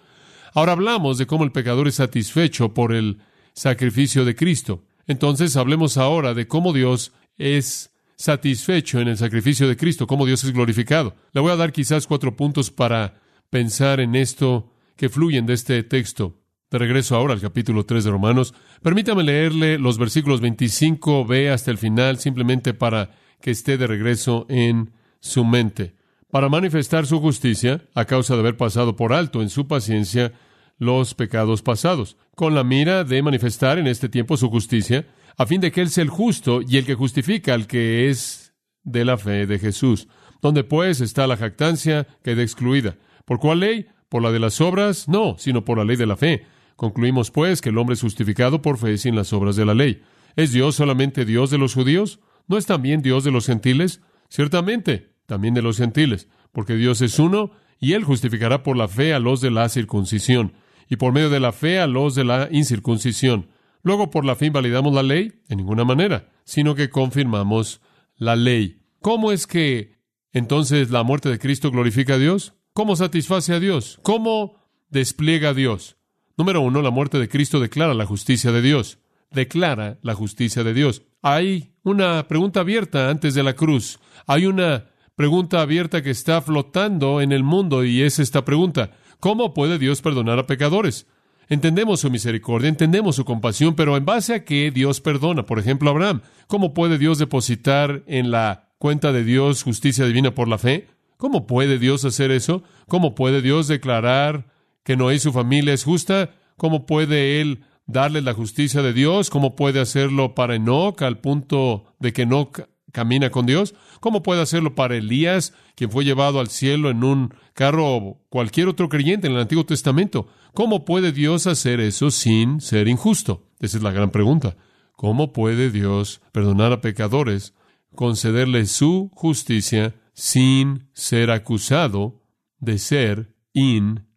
Ahora 0.54 0.72
hablamos 0.72 1.18
de 1.18 1.28
cómo 1.28 1.44
el 1.44 1.52
pecador 1.52 1.88
es 1.88 1.96
satisfecho 1.96 2.74
por 2.74 2.94
el 2.94 3.18
sacrificio 3.54 4.24
de 4.24 4.36
Cristo. 4.36 4.86
Entonces 5.06 5.58
hablemos 5.58 5.98
ahora 5.98 6.34
de 6.34 6.48
cómo 6.48 6.72
Dios 6.72 7.12
es 7.38 7.92
satisfecho 8.16 9.01
en 9.01 9.10
el 9.10 9.18
sacrificio 9.18 9.68
de 9.68 9.75
Cristo, 9.75 10.08
cómo 10.08 10.25
Dios 10.25 10.44
es 10.46 10.54
glorificado. 10.54 11.16
Le 11.34 11.42
voy 11.42 11.51
a 11.51 11.58
dar 11.58 11.74
quizás 11.74 12.08
cuatro 12.08 12.38
puntos 12.38 12.72
para 12.72 13.16
pensar 13.50 14.00
en 14.00 14.16
esto 14.16 14.72
que 14.96 15.10
fluyen 15.10 15.46
de 15.46 15.54
este 15.54 15.84
texto. 15.84 16.39
De 16.74 16.80
regreso 16.80 17.15
ahora 17.15 17.36
al 17.36 17.39
capítulo 17.39 17.86
3 17.86 18.03
de 18.03 18.10
Romanos, 18.10 18.56
permítame 18.82 19.22
leerle 19.22 19.77
los 19.77 20.00
versículos 20.00 20.42
25b 20.42 21.51
hasta 21.51 21.70
el 21.70 21.77
final, 21.77 22.18
simplemente 22.18 22.74
para 22.74 23.12
que 23.39 23.51
esté 23.51 23.77
de 23.77 23.86
regreso 23.86 24.48
en 24.50 24.92
su 25.20 25.46
mente. 25.46 25.94
Para 26.32 26.50
manifestar 26.50 27.06
su 27.06 27.20
justicia, 27.20 27.84
a 27.94 28.06
causa 28.06 28.34
de 28.34 28.39
haber 28.39 28.58
pasado 28.58 28.96
por 28.96 29.13
alto 29.13 29.44
en 29.44 29.50
su 29.50 29.68
paciencia 29.68 30.34
los 30.80 31.13
pecados 31.13 31.62
pasados, 31.62 32.18
con 32.34 32.56
la 32.56 32.63
mira 32.63 33.03
de 33.03 33.22
manifestar 33.22 33.77
en 33.77 33.86
este 33.86 34.10
tiempo 34.10 34.36
su 34.36 34.50
justicia, 34.50 35.06
a 35.38 35.46
fin 35.46 35.62
de 35.62 35.72
que 35.72 35.82
Él 35.82 35.92
sea 35.92 36.03
el 36.03 36.10
justo 36.10 36.62
y 36.68 36.77
el 36.77 36.88
que 36.88 36.96
justifica 36.96 37.53
al 37.53 37.68
que 37.68 38.10
es 38.10 38.56
de 38.82 39.06
la 39.06 39.20
fe 39.20 39.46
de 39.46 39.60
Jesús. 39.60 40.08
Donde 40.42 40.63
pues 40.63 41.01
está 41.01 41.27
la 41.27 41.38
jactancia, 41.38 42.08
queda 42.24 42.42
excluida. 42.42 42.98
¿Por 43.25 43.38
cuál 43.38 43.60
ley? 43.60 43.86
¿Por 44.10 44.24
la 44.24 44.32
de 44.32 44.39
las 44.39 44.60
obras? 44.60 45.08
No, 45.08 45.36
sino 45.38 45.63
por 45.63 45.77
la 45.77 45.86
ley 45.86 45.98
de 45.98 46.08
la 46.08 46.18
fe. 46.18 46.48
Concluimos, 46.75 47.32
pues, 47.32 47.62
que 47.62 47.70
el 47.70 47.77
hombre 47.77 47.94
es 47.94 48.01
justificado 48.01 48.62
por 48.62 48.77
fe 48.77 48.98
sin 48.98 49.15
las 49.15 49.34
obras 49.34 49.56
de 49.56 49.65
la 49.65 49.74
ley. 49.74 50.01
¿Es 50.36 50.51
Dios 50.51 50.75
solamente 50.75 51.25
Dios 51.25 51.50
de 51.50 51.58
los 51.58 51.74
judíos? 51.74 52.20
¿No 52.48 52.58
es 52.58 52.65
también 52.65 53.01
Dios 53.01 53.24
de 53.24 53.32
los 53.32 53.46
gentiles? 53.46 54.01
Ciertamente, 54.30 55.13
también 55.25 55.53
de 55.53 55.62
los 55.62 55.77
gentiles, 55.77 56.27
porque 56.51 56.75
Dios 56.75 57.01
es 57.01 57.20
uno 57.20 57.51
y 57.80 57.94
Él 57.94 58.03
justificará 58.03 58.63
por 58.63 58.77
la 58.77 58.88
fe 58.88 59.13
a 59.13 59.20
los 59.20 59.42
de 59.42 59.51
la 59.51 59.70
circuncisión 59.70 60.53
y 60.89 60.96
por 60.96 61.13
medio 61.13 61.30
de 61.30 61.39
la 61.39 61.51
fe 61.51 61.80
a 61.80 61.88
los 61.88 62.15
de 62.15 62.24
la 62.24 62.50
incircuncisión. 62.51 63.50
Luego, 63.84 64.10
por 64.10 64.25
la 64.25 64.36
fe 64.36 64.48
invalidamos 64.48 64.94
la 64.94 65.03
ley? 65.03 65.42
En 65.50 65.58
ninguna 65.58 65.84
manera, 65.84 66.32
sino 66.46 66.75
que 66.75 66.89
confirmamos 66.89 67.82
la 68.15 68.36
ley. 68.36 68.82
¿Cómo 69.01 69.32
es 69.32 69.48
que 69.48 70.00
entonces 70.32 70.89
la 70.89 71.03
muerte 71.03 71.30
de 71.30 71.39
Cristo 71.39 71.72
glorifica 71.72 72.15
a 72.15 72.18
Dios? 72.18 72.53
¿Cómo 72.74 72.96
satisface 72.96 73.53
a 73.53 73.60
Dios? 73.60 74.00
¿Cómo 74.01 74.56
despliega 74.89 75.50
a 75.50 75.53
Dios? 75.53 75.98
Número 76.36 76.62
uno, 76.62 76.82
la 76.82 76.90
muerte 76.90 77.20
de 77.20 77.30
Cristo 77.30 77.60
declara 77.60 77.94
la 77.94 78.08
justicia 78.08 78.52
de 78.52 78.62
Dios. 78.62 78.98
Declara 79.30 80.00
la 80.02 80.16
justicia 80.16 80.63
de 80.63 80.74
Dios. 80.74 81.04
Hay 81.22 81.74
una 81.84 82.28
pregunta 82.28 82.62
abierta 82.62 83.10
antes 83.10 83.36
de 83.36 83.44
la 83.44 83.54
cruz. 83.54 84.00
Hay 84.25 84.48
una 84.48 84.86
pregunta 85.16 85.62
abierta 85.62 86.02
que 86.02 86.10
está 86.10 86.42
flotando 86.42 87.22
en 87.22 87.32
el 87.32 87.44
mundo 87.44 87.84
y 87.84 88.02
es 88.02 88.18
esta 88.18 88.44
pregunta. 88.46 88.92
¿Cómo 89.20 89.54
puede 89.54 89.78
Dios 89.78 90.02
perdonar 90.02 90.40
a 90.40 90.48
pecadores? 90.48 91.06
Entendemos 91.50 92.00
su 92.00 92.10
misericordia, 92.10 92.70
entendemos 92.70 93.16
su 93.16 93.25
compasión, 93.25 93.75
pero 93.75 93.96
en 93.96 94.06
base 94.06 94.34
a 94.34 94.44
qué 94.44 94.72
Dios 94.72 95.02
perdona. 95.02 95.46
Por 95.46 95.60
ejemplo, 95.60 95.90
Abraham. 95.90 96.22
¿Cómo 96.48 96.74
puede 96.74 96.98
Dios 96.98 97.20
depositar 97.20 98.04
en 98.08 98.32
la 98.32 98.72
cuenta 98.80 99.12
de 99.12 99.24
Dios 99.24 99.62
justicia 99.62 100.06
divina 100.06 100.34
por 100.34 100.48
la 100.48 100.58
fe? 100.58 100.88
¿Cómo 101.18 101.46
puede 101.46 101.78
Dios 101.78 102.06
hacer 102.06 102.32
eso? 102.32 102.63
¿Cómo 102.88 103.13
puede 103.13 103.42
Dios 103.42 103.68
declarar 103.68 104.52
que 104.84 104.96
Noé 104.96 105.16
y 105.16 105.20
su 105.20 105.32
familia 105.32 105.74
es 105.74 105.84
justa? 105.84 106.32
¿Cómo 106.58 106.86
puede 106.86 107.42
Él 107.42 107.63
darle 107.86 108.22
la 108.22 108.34
justicia 108.34 108.82
de 108.82 108.94
Dios? 108.94 109.30
¿Cómo 109.30 109.56
puede 109.56 109.80
hacerlo 109.80 110.36
para 110.36 110.56
Enoch 110.56 111.02
al 111.02 111.20
punto 111.20 111.86
de 112.00 112.13
que 112.13 112.24
Enoch 112.24 112.62
camina 112.92 113.30
con 113.30 113.46
Dios? 113.46 113.75
¿Cómo 114.00 114.24
puede 114.24 114.42
hacerlo 114.42 114.75
para 114.75 114.96
Elías, 114.96 115.54
quien 115.75 115.92
fue 115.92 116.06
llevado 116.06 116.40
al 116.40 116.50
cielo 116.50 116.90
en 116.90 117.04
un 117.04 117.34
carro 117.54 117.96
o 117.96 118.22
cualquier 118.30 118.68
otro 118.68 118.90
creyente 118.90 119.28
en 119.28 119.34
el 119.34 119.40
Antiguo 119.40 119.66
Testamento? 119.66 120.28
¿Cómo 120.54 120.86
puede 120.86 121.12
Dios 121.12 121.48
hacer 121.48 121.80
eso 121.80 122.12
sin 122.12 122.62
ser 122.62 122.88
injusto? 122.88 123.50
Esa 123.60 123.78
es 123.78 123.84
la 123.84 123.92
gran 123.92 124.12
pregunta. 124.12 124.56
¿Cómo 124.96 125.34
puede 125.34 125.72
Dios 125.72 126.22
perdonar 126.32 126.72
a 126.72 126.82
pecadores, 126.82 127.56
concederles 127.96 128.72
su 128.72 129.10
justicia 129.13 129.96
sin 130.13 130.90
ser 130.94 131.32
acusado 131.32 132.22
de 132.60 132.78
ser 132.78 133.36
injusto? 133.54 134.12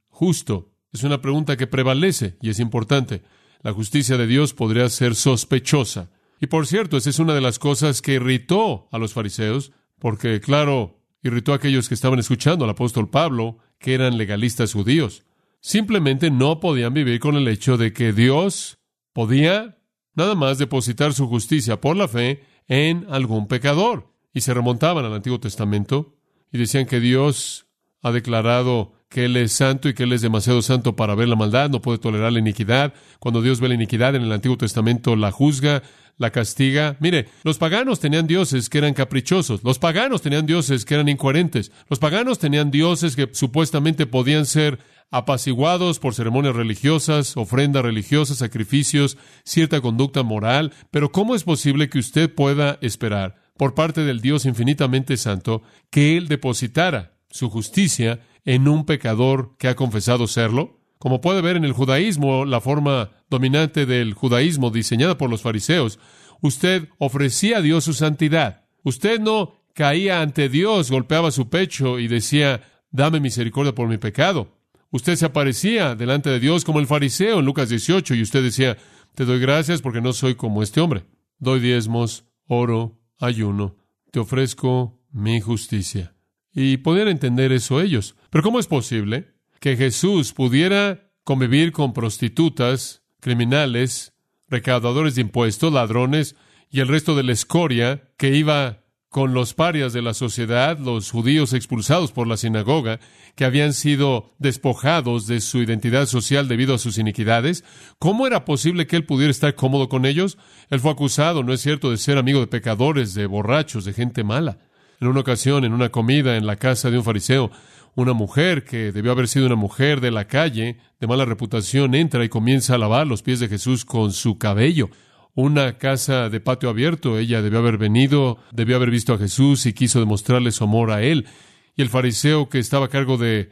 Es 0.92 1.04
una 1.04 1.20
pregunta 1.20 1.56
que 1.56 1.66
prevalece 1.66 2.36
y 2.40 2.50
es 2.50 2.58
importante. 2.58 3.22
La 3.62 3.72
justicia 3.72 4.16
de 4.16 4.26
Dios 4.26 4.54
podría 4.54 4.88
ser 4.88 5.14
sospechosa. 5.14 6.10
Y 6.40 6.46
por 6.46 6.66
cierto, 6.66 6.96
esa 6.96 7.10
es 7.10 7.18
una 7.18 7.34
de 7.34 7.40
las 7.40 7.58
cosas 7.58 8.00
que 8.00 8.14
irritó 8.14 8.88
a 8.92 8.98
los 8.98 9.12
fariseos, 9.12 9.72
porque, 9.98 10.40
claro, 10.40 11.00
irritó 11.22 11.52
a 11.52 11.56
aquellos 11.56 11.88
que 11.88 11.94
estaban 11.94 12.18
escuchando 12.18 12.64
al 12.64 12.70
apóstol 12.70 13.10
Pablo, 13.10 13.58
que 13.78 13.94
eran 13.94 14.16
legalistas 14.16 14.72
judíos. 14.72 15.24
Simplemente 15.60 16.30
no 16.30 16.60
podían 16.60 16.94
vivir 16.94 17.20
con 17.20 17.36
el 17.36 17.48
hecho 17.48 17.76
de 17.76 17.92
que 17.92 18.12
Dios 18.12 18.78
podía 19.12 19.78
nada 20.14 20.34
más 20.34 20.58
depositar 20.58 21.12
su 21.12 21.26
justicia 21.26 21.80
por 21.80 21.96
la 21.96 22.08
fe 22.08 22.42
en 22.68 23.06
algún 23.10 23.48
pecador. 23.48 24.12
Y 24.32 24.42
se 24.42 24.54
remontaban 24.54 25.04
al 25.04 25.14
Antiguo 25.14 25.40
Testamento 25.40 26.16
y 26.52 26.58
decían 26.58 26.86
que 26.86 27.00
Dios 27.00 27.66
ha 28.02 28.12
declarado 28.12 28.95
que 29.08 29.26
Él 29.26 29.36
es 29.36 29.52
santo 29.52 29.88
y 29.88 29.94
que 29.94 30.04
Él 30.04 30.12
es 30.12 30.22
demasiado 30.22 30.62
santo 30.62 30.96
para 30.96 31.14
ver 31.14 31.28
la 31.28 31.36
maldad, 31.36 31.70
no 31.70 31.80
puede 31.80 31.98
tolerar 31.98 32.32
la 32.32 32.38
iniquidad. 32.38 32.94
Cuando 33.20 33.42
Dios 33.42 33.60
ve 33.60 33.68
la 33.68 33.74
iniquidad 33.74 34.14
en 34.14 34.22
el 34.22 34.32
Antiguo 34.32 34.56
Testamento 34.56 35.16
la 35.16 35.30
juzga, 35.30 35.82
la 36.18 36.30
castiga. 36.30 36.96
Mire, 37.00 37.28
los 37.44 37.58
paganos 37.58 38.00
tenían 38.00 38.26
dioses 38.26 38.68
que 38.68 38.78
eran 38.78 38.94
caprichosos, 38.94 39.62
los 39.62 39.78
paganos 39.78 40.22
tenían 40.22 40.46
dioses 40.46 40.84
que 40.84 40.94
eran 40.94 41.08
incoherentes, 41.08 41.72
los 41.88 41.98
paganos 41.98 42.38
tenían 42.38 42.70
dioses 42.70 43.16
que 43.16 43.28
supuestamente 43.32 44.06
podían 44.06 44.46
ser 44.46 44.78
apaciguados 45.10 45.98
por 45.98 46.14
ceremonias 46.14 46.56
religiosas, 46.56 47.36
ofrendas 47.36 47.84
religiosas, 47.84 48.38
sacrificios, 48.38 49.16
cierta 49.44 49.80
conducta 49.80 50.22
moral, 50.22 50.72
pero 50.90 51.12
¿cómo 51.12 51.34
es 51.34 51.44
posible 51.44 51.88
que 51.88 51.98
usted 51.98 52.34
pueda 52.34 52.78
esperar 52.80 53.36
por 53.56 53.74
parte 53.74 54.02
del 54.02 54.20
Dios 54.20 54.46
infinitamente 54.46 55.16
santo 55.16 55.62
que 55.90 56.16
Él 56.16 56.28
depositara 56.28 57.15
su 57.36 57.50
justicia 57.50 58.20
en 58.44 58.66
un 58.66 58.84
pecador 58.84 59.56
que 59.58 59.68
ha 59.68 59.76
confesado 59.76 60.26
serlo? 60.26 60.80
Como 60.98 61.20
puede 61.20 61.42
ver 61.42 61.56
en 61.56 61.64
el 61.64 61.72
judaísmo, 61.72 62.44
la 62.44 62.60
forma 62.60 63.10
dominante 63.28 63.86
del 63.86 64.14
judaísmo 64.14 64.70
diseñada 64.70 65.18
por 65.18 65.30
los 65.30 65.42
fariseos, 65.42 65.98
usted 66.40 66.88
ofrecía 66.98 67.58
a 67.58 67.62
Dios 67.62 67.84
su 67.84 67.92
santidad. 67.92 68.64
Usted 68.82 69.20
no 69.20 69.54
caía 69.74 70.22
ante 70.22 70.48
Dios, 70.48 70.90
golpeaba 70.90 71.30
su 71.30 71.48
pecho 71.50 71.98
y 71.98 72.08
decía, 72.08 72.62
dame 72.90 73.20
misericordia 73.20 73.74
por 73.74 73.88
mi 73.88 73.98
pecado. 73.98 74.56
Usted 74.90 75.16
se 75.16 75.26
aparecía 75.26 75.94
delante 75.94 76.30
de 76.30 76.40
Dios 76.40 76.64
como 76.64 76.80
el 76.80 76.86
fariseo 76.86 77.40
en 77.40 77.44
Lucas 77.44 77.68
18 77.68 78.14
y 78.14 78.22
usted 78.22 78.42
decía, 78.42 78.78
te 79.14 79.24
doy 79.24 79.38
gracias 79.38 79.82
porque 79.82 80.00
no 80.00 80.12
soy 80.12 80.34
como 80.34 80.62
este 80.62 80.80
hombre. 80.80 81.04
Doy 81.38 81.60
diezmos, 81.60 82.24
oro, 82.46 82.98
ayuno, 83.18 83.76
te 84.10 84.20
ofrezco 84.20 84.98
mi 85.10 85.40
justicia. 85.40 86.15
Y 86.58 86.78
podían 86.78 87.08
entender 87.08 87.52
eso 87.52 87.82
ellos. 87.82 88.16
Pero 88.30 88.42
¿cómo 88.42 88.58
es 88.58 88.66
posible 88.66 89.34
que 89.60 89.76
Jesús 89.76 90.32
pudiera 90.32 91.12
convivir 91.22 91.70
con 91.70 91.92
prostitutas, 91.92 93.02
criminales, 93.20 94.14
recaudadores 94.48 95.16
de 95.16 95.20
impuestos, 95.20 95.70
ladrones 95.70 96.34
y 96.70 96.80
el 96.80 96.88
resto 96.88 97.14
de 97.14 97.24
la 97.24 97.32
escoria 97.32 98.10
que 98.16 98.34
iba 98.34 98.84
con 99.10 99.34
los 99.34 99.52
parias 99.52 99.92
de 99.92 100.00
la 100.00 100.14
sociedad, 100.14 100.78
los 100.78 101.10
judíos 101.10 101.52
expulsados 101.52 102.10
por 102.10 102.26
la 102.26 102.38
sinagoga, 102.38 103.00
que 103.34 103.44
habían 103.44 103.74
sido 103.74 104.34
despojados 104.38 105.26
de 105.26 105.42
su 105.42 105.58
identidad 105.58 106.06
social 106.06 106.48
debido 106.48 106.74
a 106.74 106.78
sus 106.78 106.96
iniquidades, 106.96 107.64
¿cómo 107.98 108.26
era 108.26 108.46
posible 108.46 108.86
que 108.86 108.96
él 108.96 109.04
pudiera 109.04 109.30
estar 109.30 109.54
cómodo 109.54 109.90
con 109.90 110.06
ellos? 110.06 110.38
Él 110.70 110.80
fue 110.80 110.90
acusado, 110.90 111.42
no 111.42 111.52
es 111.52 111.60
cierto, 111.60 111.90
de 111.90 111.98
ser 111.98 112.16
amigo 112.16 112.40
de 112.40 112.46
pecadores, 112.46 113.12
de 113.12 113.26
borrachos, 113.26 113.84
de 113.84 113.92
gente 113.92 114.24
mala. 114.24 114.58
En 115.00 115.08
una 115.08 115.20
ocasión, 115.20 115.64
en 115.64 115.72
una 115.72 115.90
comida 115.90 116.36
en 116.36 116.46
la 116.46 116.56
casa 116.56 116.90
de 116.90 116.98
un 116.98 117.04
fariseo, 117.04 117.50
una 117.94 118.12
mujer 118.12 118.64
que 118.64 118.92
debió 118.92 119.12
haber 119.12 119.26
sido 119.26 119.46
una 119.46 119.56
mujer 119.56 120.00
de 120.00 120.10
la 120.10 120.26
calle, 120.26 120.76
de 121.00 121.06
mala 121.06 121.24
reputación, 121.24 121.94
entra 121.94 122.24
y 122.24 122.28
comienza 122.28 122.74
a 122.74 122.78
lavar 122.78 123.06
los 123.06 123.22
pies 123.22 123.40
de 123.40 123.48
Jesús 123.48 123.84
con 123.84 124.12
su 124.12 124.38
cabello. 124.38 124.90
Una 125.34 125.78
casa 125.78 126.28
de 126.28 126.40
patio 126.40 126.68
abierto, 126.68 127.18
ella 127.18 127.42
debió 127.42 127.58
haber 127.58 127.78
venido, 127.78 128.38
debió 128.52 128.76
haber 128.76 128.90
visto 128.90 129.14
a 129.14 129.18
Jesús 129.18 129.66
y 129.66 129.72
quiso 129.72 130.00
demostrarle 130.00 130.50
su 130.50 130.64
amor 130.64 130.90
a 130.90 131.02
él. 131.02 131.26
Y 131.74 131.82
el 131.82 131.88
fariseo 131.88 132.48
que 132.48 132.58
estaba 132.58 132.86
a 132.86 132.90
cargo 132.90 133.18
de 133.18 133.50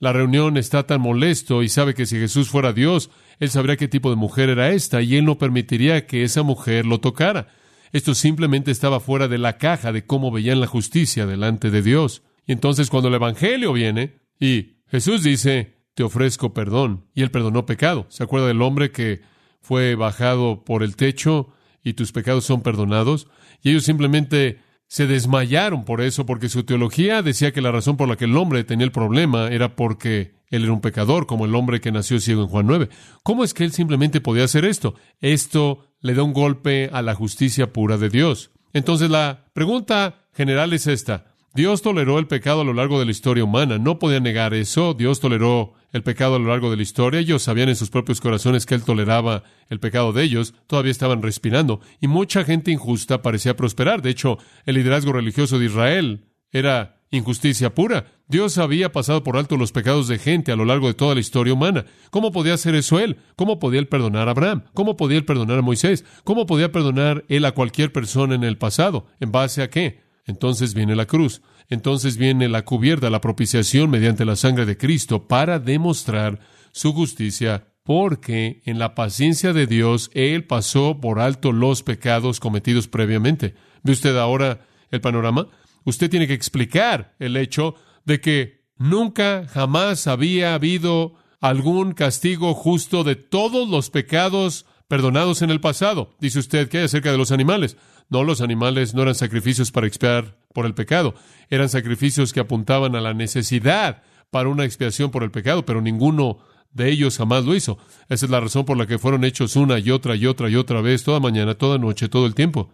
la 0.00 0.12
reunión 0.12 0.56
está 0.56 0.86
tan 0.86 1.00
molesto 1.00 1.62
y 1.62 1.68
sabe 1.68 1.94
que 1.94 2.06
si 2.06 2.16
Jesús 2.16 2.48
fuera 2.48 2.72
Dios, 2.72 3.10
él 3.38 3.50
sabría 3.50 3.76
qué 3.76 3.88
tipo 3.88 4.10
de 4.10 4.16
mujer 4.16 4.48
era 4.48 4.70
esta 4.70 5.02
y 5.02 5.16
él 5.16 5.24
no 5.24 5.38
permitiría 5.38 6.06
que 6.06 6.24
esa 6.24 6.42
mujer 6.42 6.84
lo 6.84 7.00
tocara. 7.00 7.48
Esto 7.94 8.16
simplemente 8.16 8.72
estaba 8.72 8.98
fuera 8.98 9.28
de 9.28 9.38
la 9.38 9.56
caja 9.56 9.92
de 9.92 10.04
cómo 10.04 10.32
veían 10.32 10.58
la 10.58 10.66
justicia 10.66 11.26
delante 11.26 11.70
de 11.70 11.80
Dios. 11.80 12.24
Y 12.44 12.50
entonces 12.50 12.90
cuando 12.90 13.08
el 13.08 13.14
Evangelio 13.14 13.72
viene 13.72 14.18
y 14.40 14.78
Jesús 14.88 15.22
dice, 15.22 15.76
te 15.94 16.02
ofrezco 16.02 16.52
perdón, 16.52 17.06
y 17.14 17.22
él 17.22 17.30
perdonó 17.30 17.66
pecado. 17.66 18.06
¿Se 18.08 18.24
acuerda 18.24 18.48
del 18.48 18.62
hombre 18.62 18.90
que 18.90 19.20
fue 19.60 19.94
bajado 19.94 20.64
por 20.64 20.82
el 20.82 20.96
techo 20.96 21.50
y 21.84 21.92
tus 21.92 22.10
pecados 22.10 22.44
son 22.44 22.62
perdonados? 22.62 23.28
Y 23.62 23.70
ellos 23.70 23.84
simplemente 23.84 24.58
se 24.88 25.06
desmayaron 25.06 25.84
por 25.84 26.00
eso, 26.00 26.26
porque 26.26 26.48
su 26.48 26.64
teología 26.64 27.22
decía 27.22 27.52
que 27.52 27.62
la 27.62 27.70
razón 27.70 27.96
por 27.96 28.08
la 28.08 28.16
que 28.16 28.24
el 28.24 28.36
hombre 28.36 28.64
tenía 28.64 28.86
el 28.86 28.92
problema 28.92 29.46
era 29.52 29.76
porque 29.76 30.34
él 30.48 30.64
era 30.64 30.72
un 30.72 30.80
pecador, 30.80 31.26
como 31.26 31.44
el 31.44 31.54
hombre 31.54 31.80
que 31.80 31.92
nació 31.92 32.18
ciego 32.18 32.42
en 32.42 32.48
Juan 32.48 32.66
9. 32.66 32.88
¿Cómo 33.22 33.44
es 33.44 33.54
que 33.54 33.62
él 33.62 33.70
simplemente 33.70 34.20
podía 34.20 34.44
hacer 34.44 34.64
esto? 34.64 34.96
Esto 35.20 35.93
le 36.04 36.12
da 36.12 36.22
un 36.22 36.34
golpe 36.34 36.90
a 36.92 37.00
la 37.00 37.14
justicia 37.14 37.72
pura 37.72 37.96
de 37.96 38.10
Dios. 38.10 38.50
Entonces 38.74 39.08
la 39.08 39.46
pregunta 39.54 40.26
general 40.34 40.74
es 40.74 40.86
esta. 40.86 41.32
Dios 41.54 41.80
toleró 41.80 42.18
el 42.18 42.26
pecado 42.26 42.60
a 42.60 42.64
lo 42.64 42.74
largo 42.74 42.98
de 42.98 43.06
la 43.06 43.10
historia 43.10 43.42
humana. 43.42 43.78
No 43.78 43.98
podía 43.98 44.20
negar 44.20 44.52
eso. 44.52 44.92
Dios 44.92 45.20
toleró 45.20 45.72
el 45.92 46.02
pecado 46.02 46.34
a 46.34 46.38
lo 46.38 46.48
largo 46.48 46.70
de 46.70 46.76
la 46.76 46.82
historia. 46.82 47.20
Ellos 47.20 47.42
sabían 47.42 47.70
en 47.70 47.76
sus 47.76 47.88
propios 47.88 48.20
corazones 48.20 48.66
que 48.66 48.74
Él 48.74 48.82
toleraba 48.82 49.44
el 49.70 49.80
pecado 49.80 50.12
de 50.12 50.24
ellos. 50.24 50.52
Todavía 50.66 50.90
estaban 50.90 51.22
respirando. 51.22 51.80
Y 52.02 52.06
mucha 52.06 52.44
gente 52.44 52.70
injusta 52.70 53.22
parecía 53.22 53.56
prosperar. 53.56 54.02
De 54.02 54.10
hecho, 54.10 54.36
el 54.66 54.74
liderazgo 54.74 55.12
religioso 55.14 55.58
de 55.58 55.64
Israel 55.64 56.26
era 56.50 57.00
injusticia 57.12 57.74
pura. 57.74 58.12
Dios 58.26 58.56
había 58.56 58.90
pasado 58.90 59.22
por 59.22 59.36
alto 59.36 59.56
los 59.56 59.70
pecados 59.70 60.08
de 60.08 60.18
gente 60.18 60.50
a 60.50 60.56
lo 60.56 60.64
largo 60.64 60.86
de 60.86 60.94
toda 60.94 61.14
la 61.14 61.20
historia 61.20 61.52
humana. 61.52 61.84
¿Cómo 62.10 62.32
podía 62.32 62.54
hacer 62.54 62.74
eso 62.74 62.98
él? 62.98 63.18
¿Cómo 63.36 63.58
podía 63.58 63.80
él 63.80 63.88
perdonar 63.88 64.28
a 64.28 64.30
Abraham? 64.30 64.64
¿Cómo 64.72 64.96
podía 64.96 65.18
él 65.18 65.26
perdonar 65.26 65.58
a 65.58 65.62
Moisés? 65.62 66.04
¿Cómo 66.24 66.46
podía 66.46 66.72
perdonar 66.72 67.24
él 67.28 67.44
a 67.44 67.52
cualquier 67.52 67.92
persona 67.92 68.34
en 68.34 68.42
el 68.44 68.56
pasado? 68.56 69.06
¿En 69.20 69.30
base 69.30 69.62
a 69.62 69.68
qué? 69.68 70.00
Entonces 70.24 70.72
viene 70.72 70.96
la 70.96 71.06
cruz. 71.06 71.42
Entonces 71.68 72.16
viene 72.16 72.48
la 72.48 72.64
cubierta, 72.64 73.10
la 73.10 73.20
propiciación 73.20 73.90
mediante 73.90 74.24
la 74.24 74.36
sangre 74.36 74.64
de 74.64 74.78
Cristo 74.78 75.28
para 75.28 75.58
demostrar 75.58 76.40
su 76.72 76.92
justicia, 76.92 77.68
porque 77.82 78.62
en 78.64 78.78
la 78.78 78.94
paciencia 78.94 79.52
de 79.52 79.66
Dios 79.66 80.10
Él 80.14 80.46
pasó 80.46 81.00
por 81.00 81.20
alto 81.20 81.52
los 81.52 81.82
pecados 81.82 82.40
cometidos 82.40 82.88
previamente. 82.88 83.54
¿Ve 83.82 83.92
usted 83.92 84.16
ahora 84.16 84.66
el 84.90 85.00
panorama? 85.00 85.48
Usted 85.84 86.08
tiene 86.08 86.26
que 86.26 86.34
explicar 86.34 87.14
el 87.18 87.36
hecho 87.36 87.74
de 88.04 88.20
que 88.20 88.64
nunca, 88.76 89.46
jamás 89.48 90.06
había 90.06 90.54
habido 90.54 91.14
algún 91.40 91.92
castigo 91.92 92.54
justo 92.54 93.04
de 93.04 93.16
todos 93.16 93.68
los 93.68 93.90
pecados 93.90 94.66
perdonados 94.88 95.42
en 95.42 95.50
el 95.50 95.60
pasado. 95.60 96.14
Dice 96.20 96.38
usted 96.38 96.68
que 96.68 96.78
hay 96.78 96.84
acerca 96.84 97.10
de 97.10 97.18
los 97.18 97.32
animales. 97.32 97.76
No, 98.08 98.22
los 98.22 98.40
animales 98.40 98.94
no 98.94 99.02
eran 99.02 99.14
sacrificios 99.14 99.70
para 99.70 99.86
expiar 99.86 100.36
por 100.52 100.66
el 100.66 100.74
pecado, 100.74 101.14
eran 101.50 101.68
sacrificios 101.68 102.32
que 102.32 102.40
apuntaban 102.40 102.94
a 102.94 103.00
la 103.00 103.14
necesidad 103.14 104.02
para 104.30 104.48
una 104.48 104.64
expiación 104.64 105.10
por 105.10 105.22
el 105.22 105.30
pecado, 105.30 105.64
pero 105.64 105.80
ninguno 105.80 106.38
de 106.72 106.90
ellos 106.90 107.16
jamás 107.18 107.44
lo 107.44 107.54
hizo. 107.54 107.78
Esa 108.08 108.26
es 108.26 108.30
la 108.30 108.40
razón 108.40 108.64
por 108.64 108.76
la 108.76 108.86
que 108.86 108.98
fueron 108.98 109.24
hechos 109.24 109.56
una 109.56 109.78
y 109.78 109.90
otra 109.90 110.16
y 110.16 110.26
otra 110.26 110.50
y 110.50 110.56
otra 110.56 110.80
vez, 110.80 111.02
toda 111.02 111.20
mañana, 111.20 111.54
toda 111.54 111.78
noche, 111.78 112.08
todo 112.08 112.26
el 112.26 112.34
tiempo. 112.34 112.70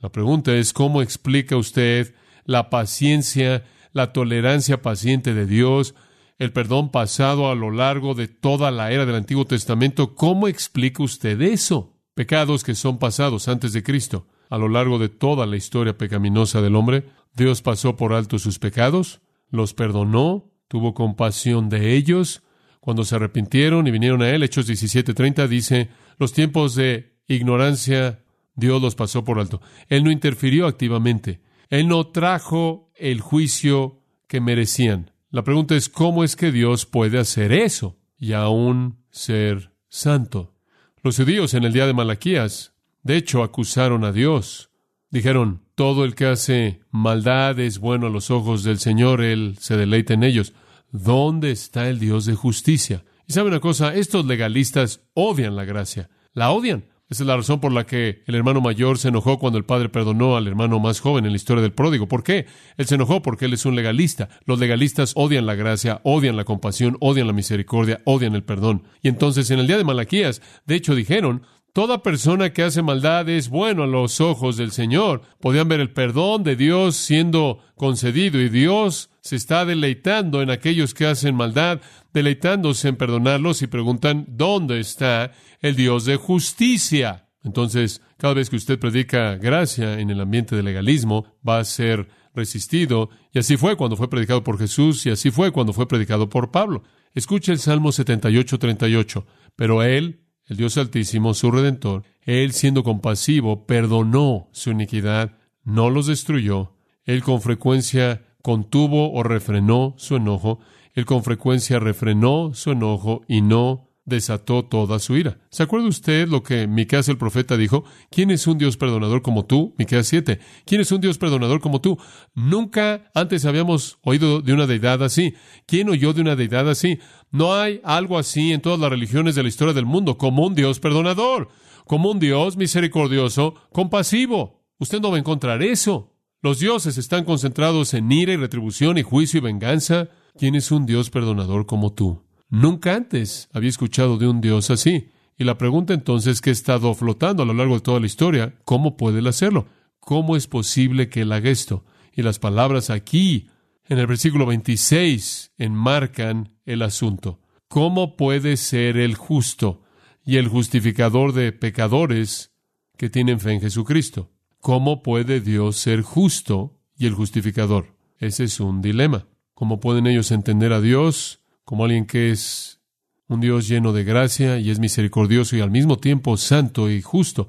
La 0.00 0.10
pregunta 0.10 0.54
es, 0.54 0.72
¿cómo 0.72 1.02
explica 1.02 1.56
usted 1.56 2.14
la 2.44 2.68
paciencia, 2.68 3.64
la 3.94 4.12
tolerancia 4.12 4.82
paciente 4.82 5.32
de 5.32 5.46
Dios, 5.46 5.94
el 6.38 6.52
perdón 6.52 6.90
pasado 6.90 7.48
a 7.50 7.54
lo 7.54 7.70
largo 7.70 8.14
de 8.14 8.28
toda 8.28 8.70
la 8.70 8.90
era 8.90 9.06
del 9.06 9.14
Antiguo 9.14 9.46
Testamento. 9.46 10.14
¿Cómo 10.14 10.48
explica 10.48 11.02
usted 11.02 11.40
eso? 11.40 11.96
Pecados 12.14 12.64
que 12.64 12.74
son 12.74 12.98
pasados 12.98 13.48
antes 13.48 13.72
de 13.72 13.82
Cristo. 13.82 14.26
A 14.50 14.58
lo 14.58 14.68
largo 14.68 14.98
de 14.98 15.08
toda 15.08 15.46
la 15.46 15.56
historia 15.56 15.96
pecaminosa 15.96 16.60
del 16.60 16.76
hombre, 16.76 17.06
Dios 17.34 17.62
pasó 17.62 17.96
por 17.96 18.12
alto 18.12 18.38
sus 18.38 18.58
pecados, 18.58 19.20
los 19.48 19.74
perdonó, 19.74 20.52
tuvo 20.68 20.92
compasión 20.92 21.68
de 21.68 21.94
ellos. 21.94 22.42
Cuando 22.80 23.04
se 23.04 23.14
arrepintieron 23.14 23.86
y 23.86 23.92
vinieron 23.92 24.22
a 24.22 24.30
Él, 24.30 24.42
Hechos 24.42 24.68
17:30 24.68 25.48
dice, 25.48 25.88
los 26.18 26.32
tiempos 26.32 26.74
de 26.74 27.16
ignorancia 27.28 28.24
Dios 28.56 28.82
los 28.82 28.96
pasó 28.96 29.24
por 29.24 29.38
alto. 29.38 29.60
Él 29.88 30.02
no 30.04 30.10
interfirió 30.10 30.66
activamente. 30.66 31.40
Él 31.74 31.88
no 31.88 32.06
trajo 32.06 32.92
el 32.94 33.20
juicio 33.20 34.00
que 34.28 34.40
merecían. 34.40 35.10
La 35.30 35.42
pregunta 35.42 35.74
es, 35.74 35.88
¿cómo 35.88 36.22
es 36.22 36.36
que 36.36 36.52
Dios 36.52 36.86
puede 36.86 37.18
hacer 37.18 37.52
eso 37.52 37.98
y 38.16 38.32
aún 38.32 39.02
ser 39.10 39.72
santo? 39.88 40.54
Los 41.02 41.16
judíos 41.16 41.52
en 41.52 41.64
el 41.64 41.72
día 41.72 41.88
de 41.88 41.92
Malaquías, 41.92 42.74
de 43.02 43.16
hecho, 43.16 43.42
acusaron 43.42 44.04
a 44.04 44.12
Dios. 44.12 44.70
Dijeron, 45.10 45.62
todo 45.74 46.04
el 46.04 46.14
que 46.14 46.26
hace 46.26 46.80
maldad 46.92 47.58
es 47.58 47.80
bueno 47.80 48.06
a 48.06 48.10
los 48.10 48.30
ojos 48.30 48.62
del 48.62 48.78
Señor, 48.78 49.20
Él 49.20 49.56
se 49.58 49.76
deleita 49.76 50.14
en 50.14 50.22
ellos. 50.22 50.52
¿Dónde 50.92 51.50
está 51.50 51.88
el 51.88 51.98
Dios 51.98 52.24
de 52.24 52.36
justicia? 52.36 53.04
Y 53.26 53.32
sabe 53.32 53.48
una 53.48 53.58
cosa, 53.58 53.96
estos 53.96 54.26
legalistas 54.26 55.00
odian 55.12 55.56
la 55.56 55.64
gracia, 55.64 56.08
la 56.34 56.52
odian. 56.52 56.84
Esa 57.10 57.22
es 57.22 57.26
la 57.26 57.36
razón 57.36 57.60
por 57.60 57.70
la 57.70 57.84
que 57.84 58.22
el 58.26 58.34
hermano 58.34 58.62
mayor 58.62 58.96
se 58.96 59.08
enojó 59.08 59.38
cuando 59.38 59.58
el 59.58 59.66
padre 59.66 59.90
perdonó 59.90 60.36
al 60.36 60.46
hermano 60.46 60.80
más 60.80 61.00
joven 61.00 61.26
en 61.26 61.32
la 61.32 61.36
historia 61.36 61.62
del 61.62 61.72
pródigo. 61.72 62.08
¿Por 62.08 62.22
qué? 62.22 62.46
Él 62.78 62.86
se 62.86 62.94
enojó 62.94 63.20
porque 63.20 63.44
él 63.44 63.52
es 63.52 63.66
un 63.66 63.76
legalista. 63.76 64.30
Los 64.46 64.58
legalistas 64.58 65.12
odian 65.14 65.44
la 65.44 65.54
gracia, 65.54 66.00
odian 66.02 66.36
la 66.36 66.44
compasión, 66.44 66.96
odian 67.00 67.26
la 67.26 67.34
misericordia, 67.34 68.00
odian 68.06 68.34
el 68.34 68.42
perdón. 68.42 68.84
Y 69.02 69.08
entonces 69.08 69.50
en 69.50 69.58
el 69.58 69.66
día 69.66 69.76
de 69.76 69.84
Malaquías, 69.84 70.40
de 70.64 70.76
hecho 70.76 70.94
dijeron, 70.94 71.42
Toda 71.74 72.04
persona 72.04 72.52
que 72.52 72.62
hace 72.62 72.82
maldad 72.82 73.28
es 73.28 73.48
bueno 73.48 73.82
a 73.82 73.88
los 73.88 74.20
ojos 74.20 74.56
del 74.56 74.70
Señor. 74.70 75.22
Podían 75.40 75.66
ver 75.66 75.80
el 75.80 75.90
perdón 75.90 76.44
de 76.44 76.54
Dios 76.54 76.94
siendo 76.94 77.58
concedido 77.74 78.40
y 78.40 78.48
Dios 78.48 79.10
se 79.22 79.34
está 79.34 79.64
deleitando 79.64 80.40
en 80.40 80.50
aquellos 80.50 80.94
que 80.94 81.06
hacen 81.06 81.34
maldad, 81.34 81.80
deleitándose 82.12 82.86
en 82.86 82.94
perdonarlos 82.94 83.60
y 83.62 83.66
preguntan, 83.66 84.24
¿dónde 84.28 84.78
está 84.78 85.32
el 85.62 85.74
Dios 85.74 86.04
de 86.04 86.14
justicia? 86.14 87.26
Entonces, 87.42 88.02
cada 88.18 88.34
vez 88.34 88.50
que 88.50 88.56
usted 88.56 88.78
predica 88.78 89.34
gracia 89.34 89.98
en 89.98 90.10
el 90.10 90.20
ambiente 90.20 90.54
del 90.54 90.66
legalismo, 90.66 91.26
va 91.46 91.58
a 91.58 91.64
ser 91.64 92.06
resistido, 92.36 93.10
y 93.32 93.40
así 93.40 93.56
fue 93.56 93.74
cuando 93.74 93.96
fue 93.96 94.08
predicado 94.08 94.44
por 94.44 94.58
Jesús, 94.58 95.06
y 95.06 95.10
así 95.10 95.32
fue 95.32 95.50
cuando 95.50 95.72
fue 95.72 95.88
predicado 95.88 96.28
por 96.28 96.52
Pablo. 96.52 96.84
Escuche 97.14 97.50
el 97.50 97.58
Salmo 97.58 97.90
78, 97.90 98.58
38. 98.60 99.26
Pero 99.56 99.82
Él, 99.82 100.23
el 100.46 100.56
Dios 100.56 100.76
Altísimo, 100.76 101.34
su 101.34 101.50
Redentor, 101.50 102.04
Él 102.22 102.52
siendo 102.52 102.82
compasivo, 102.82 103.66
perdonó 103.66 104.48
su 104.52 104.70
iniquidad, 104.70 105.38
no 105.64 105.90
los 105.90 106.06
destruyó. 106.06 106.72
Él 107.04 107.22
con 107.22 107.40
frecuencia 107.40 108.22
contuvo 108.42 109.12
o 109.12 109.22
refrenó 109.22 109.94
su 109.96 110.16
enojo. 110.16 110.60
Él 110.92 111.06
con 111.06 111.24
frecuencia 111.24 111.78
refrenó 111.78 112.52
su 112.54 112.72
enojo 112.72 113.22
y 113.26 113.40
no 113.40 113.88
desató 114.04 114.64
toda 114.64 114.98
su 114.98 115.16
ira. 115.16 115.38
¿Se 115.50 115.62
acuerda 115.62 115.88
usted 115.88 116.28
lo 116.28 116.42
que 116.42 116.66
Miqueas 116.66 117.08
el 117.08 117.16
profeta 117.16 117.56
dijo? 117.56 117.84
¿Quién 118.10 118.30
es 118.30 118.46
un 118.46 118.58
Dios 118.58 118.76
perdonador 118.76 119.22
como 119.22 119.46
tú? 119.46 119.74
Miqueas 119.78 120.06
7. 120.06 120.38
¿Quién 120.66 120.80
es 120.80 120.92
un 120.92 121.00
Dios 121.00 121.18
perdonador 121.18 121.60
como 121.60 121.80
tú? 121.80 121.98
Nunca 122.34 123.10
antes 123.14 123.44
habíamos 123.44 123.98
oído 124.02 124.42
de 124.42 124.52
una 124.52 124.66
deidad 124.66 125.02
así. 125.02 125.34
¿Quién 125.66 125.88
oyó 125.88 126.12
de 126.12 126.20
una 126.20 126.36
deidad 126.36 126.68
así? 126.68 126.98
No 127.30 127.54
hay 127.54 127.80
algo 127.84 128.18
así 128.18 128.52
en 128.52 128.60
todas 128.60 128.78
las 128.78 128.90
religiones 128.90 129.34
de 129.34 129.42
la 129.42 129.48
historia 129.48 129.74
del 129.74 129.86
mundo 129.86 130.18
como 130.18 130.46
un 130.46 130.54
Dios 130.54 130.80
perdonador, 130.80 131.48
como 131.86 132.10
un 132.10 132.18
Dios 132.18 132.56
misericordioso, 132.56 133.54
compasivo. 133.72 134.64
Usted 134.78 135.00
no 135.00 135.10
va 135.10 135.16
a 135.16 135.20
encontrar 135.20 135.62
eso. 135.62 136.14
Los 136.42 136.58
dioses 136.58 136.98
están 136.98 137.24
concentrados 137.24 137.94
en 137.94 138.12
ira 138.12 138.34
y 138.34 138.36
retribución 138.36 138.98
y 138.98 139.02
juicio 139.02 139.38
y 139.38 139.40
venganza. 139.40 140.10
¿Quién 140.36 140.56
es 140.56 140.70
un 140.70 140.84
Dios 140.84 141.08
perdonador 141.08 141.64
como 141.64 141.94
tú? 141.94 142.22
Nunca 142.48 142.94
antes 142.94 143.48
había 143.52 143.70
escuchado 143.70 144.18
de 144.18 144.28
un 144.28 144.40
Dios 144.40 144.70
así. 144.70 145.10
Y 145.36 145.44
la 145.44 145.58
pregunta 145.58 145.94
entonces 145.94 146.40
que 146.40 146.50
ha 146.50 146.52
estado 146.52 146.94
flotando 146.94 147.42
a 147.42 147.46
lo 147.46 147.54
largo 147.54 147.74
de 147.74 147.80
toda 147.80 148.00
la 148.00 148.06
historia, 148.06 148.54
¿cómo 148.64 148.96
puede 148.96 149.18
él 149.18 149.26
hacerlo? 149.26 149.66
¿Cómo 149.98 150.36
es 150.36 150.46
posible 150.46 151.08
que 151.08 151.22
él 151.22 151.32
haga 151.32 151.50
esto? 151.50 151.84
Y 152.12 152.22
las 152.22 152.38
palabras 152.38 152.90
aquí, 152.90 153.48
en 153.86 153.98
el 153.98 154.06
versículo 154.06 154.46
26, 154.46 155.52
enmarcan 155.58 156.56
el 156.64 156.82
asunto. 156.82 157.40
¿Cómo 157.68 158.16
puede 158.16 158.56
ser 158.56 158.96
el 158.96 159.16
justo 159.16 159.82
y 160.24 160.36
el 160.36 160.46
justificador 160.46 161.32
de 161.32 161.52
pecadores 161.52 162.52
que 162.96 163.10
tienen 163.10 163.40
fe 163.40 163.52
en 163.52 163.60
Jesucristo? 163.60 164.30
¿Cómo 164.60 165.02
puede 165.02 165.40
Dios 165.40 165.76
ser 165.76 166.02
justo 166.02 166.78
y 166.96 167.06
el 167.06 167.14
justificador? 167.14 167.96
Ese 168.18 168.44
es 168.44 168.60
un 168.60 168.80
dilema. 168.80 169.26
¿Cómo 169.54 169.80
pueden 169.80 170.06
ellos 170.06 170.30
entender 170.30 170.72
a 170.72 170.80
Dios 170.80 171.43
como 171.64 171.84
alguien 171.84 172.06
que 172.06 172.30
es 172.30 172.80
un 173.28 173.40
Dios 173.40 173.68
lleno 173.68 173.92
de 173.92 174.04
gracia 174.04 174.58
y 174.58 174.70
es 174.70 174.78
misericordioso 174.78 175.56
y 175.56 175.60
al 175.60 175.70
mismo 175.70 175.96
tiempo 175.98 176.36
santo 176.36 176.90
y 176.90 177.02
justo. 177.02 177.48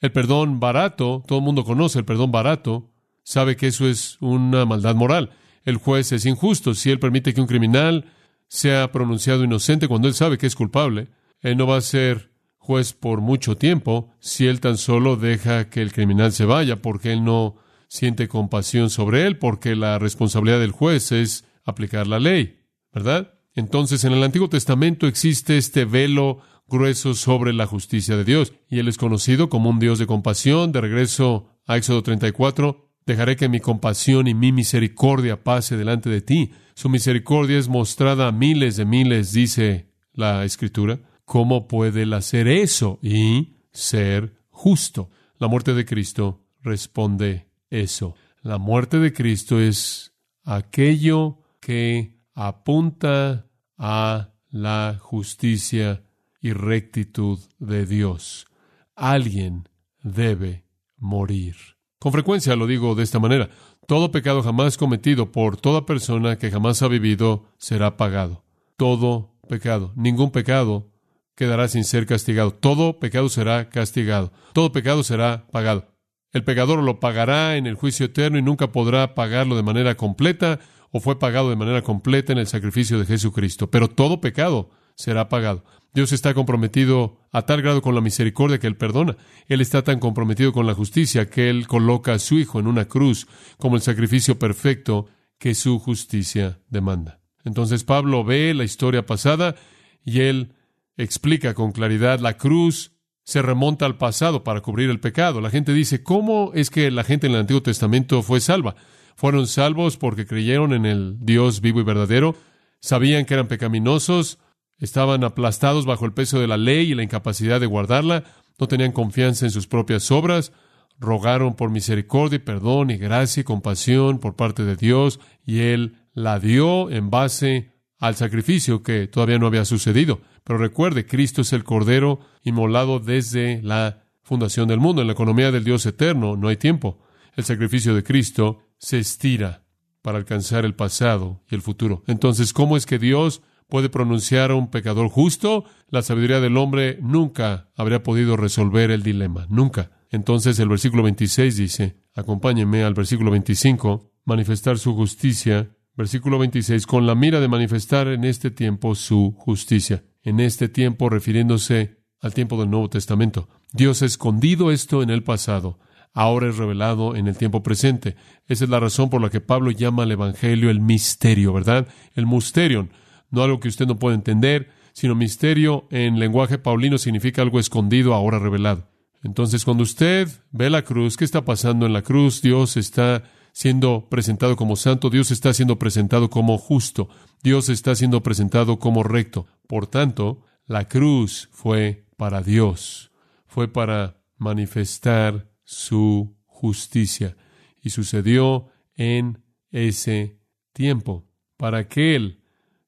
El 0.00 0.12
perdón 0.12 0.60
barato, 0.60 1.22
todo 1.26 1.38
el 1.38 1.44
mundo 1.44 1.64
conoce 1.64 1.98
el 1.98 2.04
perdón 2.04 2.32
barato, 2.32 2.90
sabe 3.22 3.56
que 3.56 3.66
eso 3.66 3.86
es 3.86 4.16
una 4.20 4.64
maldad 4.64 4.94
moral. 4.94 5.30
El 5.64 5.76
juez 5.76 6.12
es 6.12 6.24
injusto 6.24 6.74
si 6.74 6.90
él 6.90 6.98
permite 6.98 7.34
que 7.34 7.40
un 7.40 7.46
criminal 7.46 8.06
sea 8.48 8.90
pronunciado 8.92 9.44
inocente 9.44 9.88
cuando 9.88 10.08
él 10.08 10.14
sabe 10.14 10.38
que 10.38 10.46
es 10.46 10.56
culpable. 10.56 11.08
Él 11.40 11.56
no 11.56 11.66
va 11.66 11.76
a 11.76 11.82
ser 11.82 12.30
juez 12.56 12.92
por 12.92 13.20
mucho 13.20 13.56
tiempo 13.56 14.10
si 14.20 14.46
él 14.46 14.60
tan 14.60 14.78
solo 14.78 15.16
deja 15.16 15.68
que 15.68 15.82
el 15.82 15.92
criminal 15.92 16.32
se 16.32 16.44
vaya 16.44 16.80
porque 16.80 17.12
él 17.12 17.24
no 17.24 17.56
siente 17.88 18.28
compasión 18.28 18.88
sobre 18.88 19.26
él, 19.26 19.38
porque 19.38 19.74
la 19.74 19.98
responsabilidad 19.98 20.60
del 20.60 20.70
juez 20.70 21.12
es 21.12 21.44
aplicar 21.64 22.06
la 22.06 22.20
ley, 22.20 22.60
¿verdad? 22.92 23.39
Entonces, 23.54 24.04
en 24.04 24.12
el 24.12 24.22
Antiguo 24.22 24.48
Testamento 24.48 25.06
existe 25.06 25.56
este 25.56 25.84
velo 25.84 26.40
grueso 26.68 27.14
sobre 27.14 27.52
la 27.52 27.66
justicia 27.66 28.16
de 28.16 28.24
Dios, 28.24 28.52
y 28.68 28.78
Él 28.78 28.88
es 28.88 28.96
conocido 28.96 29.48
como 29.48 29.70
un 29.70 29.80
Dios 29.80 29.98
de 29.98 30.06
compasión. 30.06 30.72
De 30.72 30.80
regreso 30.80 31.48
a 31.66 31.76
Éxodo 31.76 32.02
34, 32.02 32.88
dejaré 33.06 33.36
que 33.36 33.48
mi 33.48 33.60
compasión 33.60 34.28
y 34.28 34.34
mi 34.34 34.52
misericordia 34.52 35.42
pase 35.42 35.76
delante 35.76 36.08
de 36.08 36.20
ti. 36.20 36.52
Su 36.74 36.88
misericordia 36.88 37.58
es 37.58 37.68
mostrada 37.68 38.28
a 38.28 38.32
miles 38.32 38.76
de 38.76 38.84
miles, 38.84 39.32
dice 39.32 39.90
la 40.12 40.44
Escritura. 40.44 41.00
¿Cómo 41.24 41.68
puede 41.68 42.02
Él 42.02 42.12
hacer 42.12 42.48
eso 42.48 42.98
y 43.02 43.56
ser 43.72 44.34
justo? 44.48 45.10
La 45.38 45.48
muerte 45.48 45.74
de 45.74 45.84
Cristo 45.84 46.46
responde 46.62 47.48
eso. 47.70 48.14
La 48.42 48.58
muerte 48.58 48.98
de 48.98 49.12
Cristo 49.12 49.60
es 49.60 50.14
aquello 50.44 51.38
que 51.60 52.19
apunta 52.34 53.46
a 53.78 54.30
la 54.50 54.96
justicia 55.00 56.02
y 56.40 56.52
rectitud 56.52 57.38
de 57.58 57.86
Dios. 57.86 58.46
Alguien 58.94 59.68
debe 60.02 60.64
morir. 60.96 61.56
Con 61.98 62.12
frecuencia 62.12 62.56
lo 62.56 62.66
digo 62.66 62.94
de 62.94 63.02
esta 63.02 63.18
manera. 63.18 63.50
Todo 63.86 64.10
pecado 64.10 64.42
jamás 64.42 64.76
cometido 64.76 65.32
por 65.32 65.56
toda 65.56 65.86
persona 65.86 66.38
que 66.38 66.50
jamás 66.50 66.82
ha 66.82 66.88
vivido 66.88 67.46
será 67.58 67.96
pagado. 67.96 68.44
Todo 68.76 69.34
pecado. 69.48 69.92
Ningún 69.96 70.30
pecado 70.30 70.90
quedará 71.34 71.68
sin 71.68 71.84
ser 71.84 72.06
castigado. 72.06 72.52
Todo 72.52 72.98
pecado 73.00 73.28
será 73.28 73.68
castigado. 73.68 74.32
Todo 74.52 74.72
pecado 74.72 75.02
será 75.02 75.46
pagado. 75.50 75.88
El 76.32 76.44
pecador 76.44 76.82
lo 76.82 77.00
pagará 77.00 77.56
en 77.56 77.66
el 77.66 77.74
juicio 77.74 78.06
eterno 78.06 78.38
y 78.38 78.42
nunca 78.42 78.70
podrá 78.70 79.14
pagarlo 79.14 79.56
de 79.56 79.62
manera 79.62 79.96
completa 79.96 80.60
o 80.90 81.00
fue 81.00 81.18
pagado 81.18 81.50
de 81.50 81.56
manera 81.56 81.82
completa 81.82 82.32
en 82.32 82.38
el 82.38 82.46
sacrificio 82.46 82.98
de 82.98 83.06
Jesucristo. 83.06 83.70
Pero 83.70 83.88
todo 83.88 84.20
pecado 84.20 84.70
será 84.94 85.28
pagado. 85.28 85.64
Dios 85.92 86.12
está 86.12 86.34
comprometido 86.34 87.18
a 87.32 87.42
tal 87.42 87.62
grado 87.62 87.82
con 87.82 87.94
la 87.94 88.00
misericordia 88.00 88.58
que 88.58 88.66
Él 88.66 88.76
perdona. 88.76 89.16
Él 89.48 89.60
está 89.60 89.82
tan 89.82 89.98
comprometido 89.98 90.52
con 90.52 90.66
la 90.66 90.74
justicia 90.74 91.28
que 91.28 91.50
Él 91.50 91.66
coloca 91.66 92.12
a 92.12 92.18
su 92.18 92.38
Hijo 92.38 92.60
en 92.60 92.66
una 92.66 92.86
cruz 92.86 93.26
como 93.58 93.76
el 93.76 93.82
sacrificio 93.82 94.38
perfecto 94.38 95.06
que 95.38 95.54
su 95.54 95.78
justicia 95.78 96.60
demanda. 96.68 97.20
Entonces 97.44 97.82
Pablo 97.84 98.24
ve 98.24 98.54
la 98.54 98.64
historia 98.64 99.06
pasada 99.06 99.56
y 100.04 100.20
él 100.20 100.54
explica 100.96 101.54
con 101.54 101.72
claridad 101.72 102.20
la 102.20 102.36
cruz 102.36 102.92
se 103.24 103.42
remonta 103.42 103.86
al 103.86 103.96
pasado 103.96 104.44
para 104.44 104.60
cubrir 104.60 104.90
el 104.90 105.00
pecado. 105.00 105.40
La 105.40 105.50
gente 105.50 105.72
dice, 105.72 106.02
¿cómo 106.02 106.52
es 106.54 106.68
que 106.68 106.90
la 106.90 107.04
gente 107.04 107.26
en 107.26 107.34
el 107.34 107.40
Antiguo 107.40 107.62
Testamento 107.62 108.22
fue 108.22 108.40
salva? 108.40 108.74
Fueron 109.16 109.46
salvos 109.46 109.96
porque 109.96 110.26
creyeron 110.26 110.72
en 110.72 110.86
el 110.86 111.16
Dios 111.20 111.60
vivo 111.60 111.80
y 111.80 111.84
verdadero, 111.84 112.34
sabían 112.80 113.24
que 113.24 113.34
eran 113.34 113.48
pecaminosos, 113.48 114.38
estaban 114.78 115.24
aplastados 115.24 115.86
bajo 115.86 116.06
el 116.06 116.12
peso 116.12 116.40
de 116.40 116.46
la 116.46 116.56
ley 116.56 116.92
y 116.92 116.94
la 116.94 117.02
incapacidad 117.02 117.60
de 117.60 117.66
guardarla, 117.66 118.24
no 118.58 118.68
tenían 118.68 118.92
confianza 118.92 119.46
en 119.46 119.52
sus 119.52 119.66
propias 119.66 120.10
obras, 120.10 120.52
rogaron 120.98 121.54
por 121.54 121.70
misericordia 121.70 122.36
y 122.36 122.40
perdón 122.40 122.90
y 122.90 122.96
gracia 122.96 123.40
y 123.40 123.44
compasión 123.44 124.18
por 124.18 124.36
parte 124.36 124.64
de 124.64 124.76
Dios 124.76 125.18
y 125.44 125.60
Él 125.60 125.96
la 126.12 126.38
dio 126.38 126.90
en 126.90 127.10
base 127.10 127.72
al 127.98 128.16
sacrificio 128.16 128.82
que 128.82 129.06
todavía 129.06 129.38
no 129.38 129.46
había 129.46 129.64
sucedido. 129.64 130.20
Pero 130.44 130.58
recuerde, 130.58 131.06
Cristo 131.06 131.42
es 131.42 131.52
el 131.52 131.64
Cordero 131.64 132.20
inmolado 132.42 132.98
desde 132.98 133.60
la 133.62 134.04
fundación 134.22 134.68
del 134.68 134.80
mundo. 134.80 135.00
En 135.02 135.06
la 135.06 135.12
economía 135.12 135.50
del 135.50 135.64
Dios 135.64 135.84
eterno 135.86 136.36
no 136.36 136.48
hay 136.48 136.56
tiempo. 136.56 136.98
El 137.36 137.44
sacrificio 137.44 137.94
de 137.94 138.02
Cristo 138.02 138.62
se 138.80 138.98
estira 138.98 139.64
para 140.02 140.18
alcanzar 140.18 140.64
el 140.64 140.74
pasado 140.74 141.44
y 141.48 141.54
el 141.54 141.62
futuro. 141.62 142.02
Entonces, 142.06 142.52
¿cómo 142.52 142.76
es 142.76 142.86
que 142.86 142.98
Dios 142.98 143.42
puede 143.68 143.90
pronunciar 143.90 144.50
a 144.50 144.54
un 144.56 144.70
pecador 144.70 145.08
justo? 145.08 145.64
La 145.88 146.02
sabiduría 146.02 146.40
del 146.40 146.56
hombre 146.56 146.98
nunca 147.00 147.70
habría 147.76 148.02
podido 148.02 148.36
resolver 148.36 148.90
el 148.90 149.02
dilema, 149.02 149.46
nunca. 149.48 149.92
Entonces 150.10 150.58
el 150.58 150.68
versículo 150.68 151.02
26 151.04 151.56
dice, 151.56 151.96
acompáñenme 152.14 152.82
al 152.82 152.94
versículo 152.94 153.30
25, 153.30 154.10
manifestar 154.24 154.78
su 154.78 154.94
justicia. 154.94 155.76
Versículo 155.96 156.38
26, 156.38 156.86
con 156.86 157.06
la 157.06 157.14
mira 157.14 157.40
de 157.40 157.48
manifestar 157.48 158.08
en 158.08 158.24
este 158.24 158.50
tiempo 158.50 158.94
su 158.94 159.34
justicia. 159.36 160.04
En 160.22 160.40
este 160.40 160.68
tiempo 160.68 161.10
refiriéndose 161.10 161.98
al 162.20 162.32
tiempo 162.32 162.58
del 162.58 162.70
Nuevo 162.70 162.88
Testamento. 162.88 163.48
Dios 163.72 164.02
ha 164.02 164.06
escondido 164.06 164.70
esto 164.70 165.02
en 165.02 165.10
el 165.10 165.22
pasado, 165.22 165.78
ahora 166.12 166.48
es 166.48 166.56
revelado 166.56 167.16
en 167.16 167.28
el 167.28 167.36
tiempo 167.36 167.62
presente. 167.62 168.16
Esa 168.46 168.64
es 168.64 168.70
la 168.70 168.80
razón 168.80 169.10
por 169.10 169.20
la 169.20 169.30
que 169.30 169.40
Pablo 169.40 169.70
llama 169.70 170.02
al 170.02 170.12
Evangelio 170.12 170.70
el 170.70 170.80
misterio, 170.80 171.52
¿verdad? 171.52 171.88
El 172.14 172.26
mysterion, 172.26 172.90
no 173.30 173.42
algo 173.42 173.60
que 173.60 173.68
usted 173.68 173.86
no 173.86 173.98
puede 173.98 174.16
entender, 174.16 174.70
sino 174.92 175.14
misterio 175.14 175.86
en 175.90 176.18
lenguaje 176.18 176.58
paulino 176.58 176.98
significa 176.98 177.42
algo 177.42 177.60
escondido, 177.60 178.14
ahora 178.14 178.38
revelado. 178.38 178.88
Entonces, 179.22 179.64
cuando 179.64 179.82
usted 179.82 180.28
ve 180.50 180.70
la 180.70 180.82
cruz, 180.82 181.16
¿qué 181.16 181.24
está 181.24 181.44
pasando 181.44 181.86
en 181.86 181.92
la 181.92 182.02
cruz? 182.02 182.40
Dios 182.42 182.76
está 182.76 183.24
siendo 183.52 184.08
presentado 184.08 184.56
como 184.56 184.76
santo, 184.76 185.10
Dios 185.10 185.30
está 185.30 185.52
siendo 185.52 185.78
presentado 185.78 186.30
como 186.30 186.56
justo, 186.56 187.08
Dios 187.42 187.68
está 187.68 187.94
siendo 187.94 188.22
presentado 188.22 188.78
como 188.78 189.02
recto. 189.02 189.46
Por 189.66 189.86
tanto, 189.86 190.42
la 190.66 190.88
cruz 190.88 191.48
fue 191.52 192.06
para 192.16 192.42
Dios, 192.42 193.10
fue 193.46 193.68
para 193.68 194.22
manifestar 194.38 195.49
su 195.70 196.36
justicia. 196.46 197.36
Y 197.80 197.90
sucedió 197.90 198.66
en 198.96 199.44
ese 199.70 200.40
tiempo, 200.72 201.28
para 201.56 201.86
que 201.86 202.16
Él, 202.16 202.40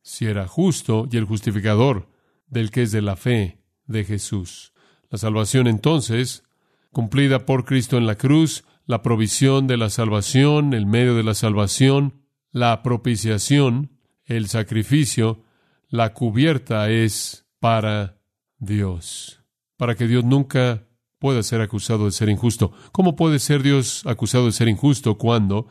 si 0.02 0.26
era 0.26 0.48
justo 0.48 1.06
y 1.10 1.16
el 1.16 1.24
justificador 1.24 2.08
del 2.48 2.72
que 2.72 2.82
es 2.82 2.90
de 2.90 3.00
la 3.00 3.14
fe 3.14 3.62
de 3.86 4.04
Jesús, 4.04 4.72
la 5.10 5.18
salvación 5.18 5.68
entonces, 5.68 6.42
cumplida 6.90 7.46
por 7.46 7.64
Cristo 7.64 7.98
en 7.98 8.06
la 8.06 8.16
cruz, 8.16 8.64
la 8.84 9.00
provisión 9.00 9.68
de 9.68 9.76
la 9.76 9.88
salvación, 9.88 10.74
el 10.74 10.86
medio 10.86 11.14
de 11.14 11.22
la 11.22 11.34
salvación, 11.34 12.24
la 12.50 12.82
propiciación, 12.82 13.96
el 14.24 14.48
sacrificio, 14.48 15.44
la 15.88 16.14
cubierta 16.14 16.90
es 16.90 17.46
para 17.60 18.18
Dios, 18.58 19.40
para 19.76 19.94
que 19.94 20.08
Dios 20.08 20.24
nunca 20.24 20.88
pueda 21.22 21.44
ser 21.44 21.60
acusado 21.60 22.06
de 22.06 22.10
ser 22.10 22.28
injusto. 22.28 22.72
¿Cómo 22.90 23.14
puede 23.14 23.38
ser 23.38 23.62
Dios 23.62 24.02
acusado 24.06 24.46
de 24.46 24.52
ser 24.52 24.66
injusto 24.66 25.18
cuando 25.18 25.68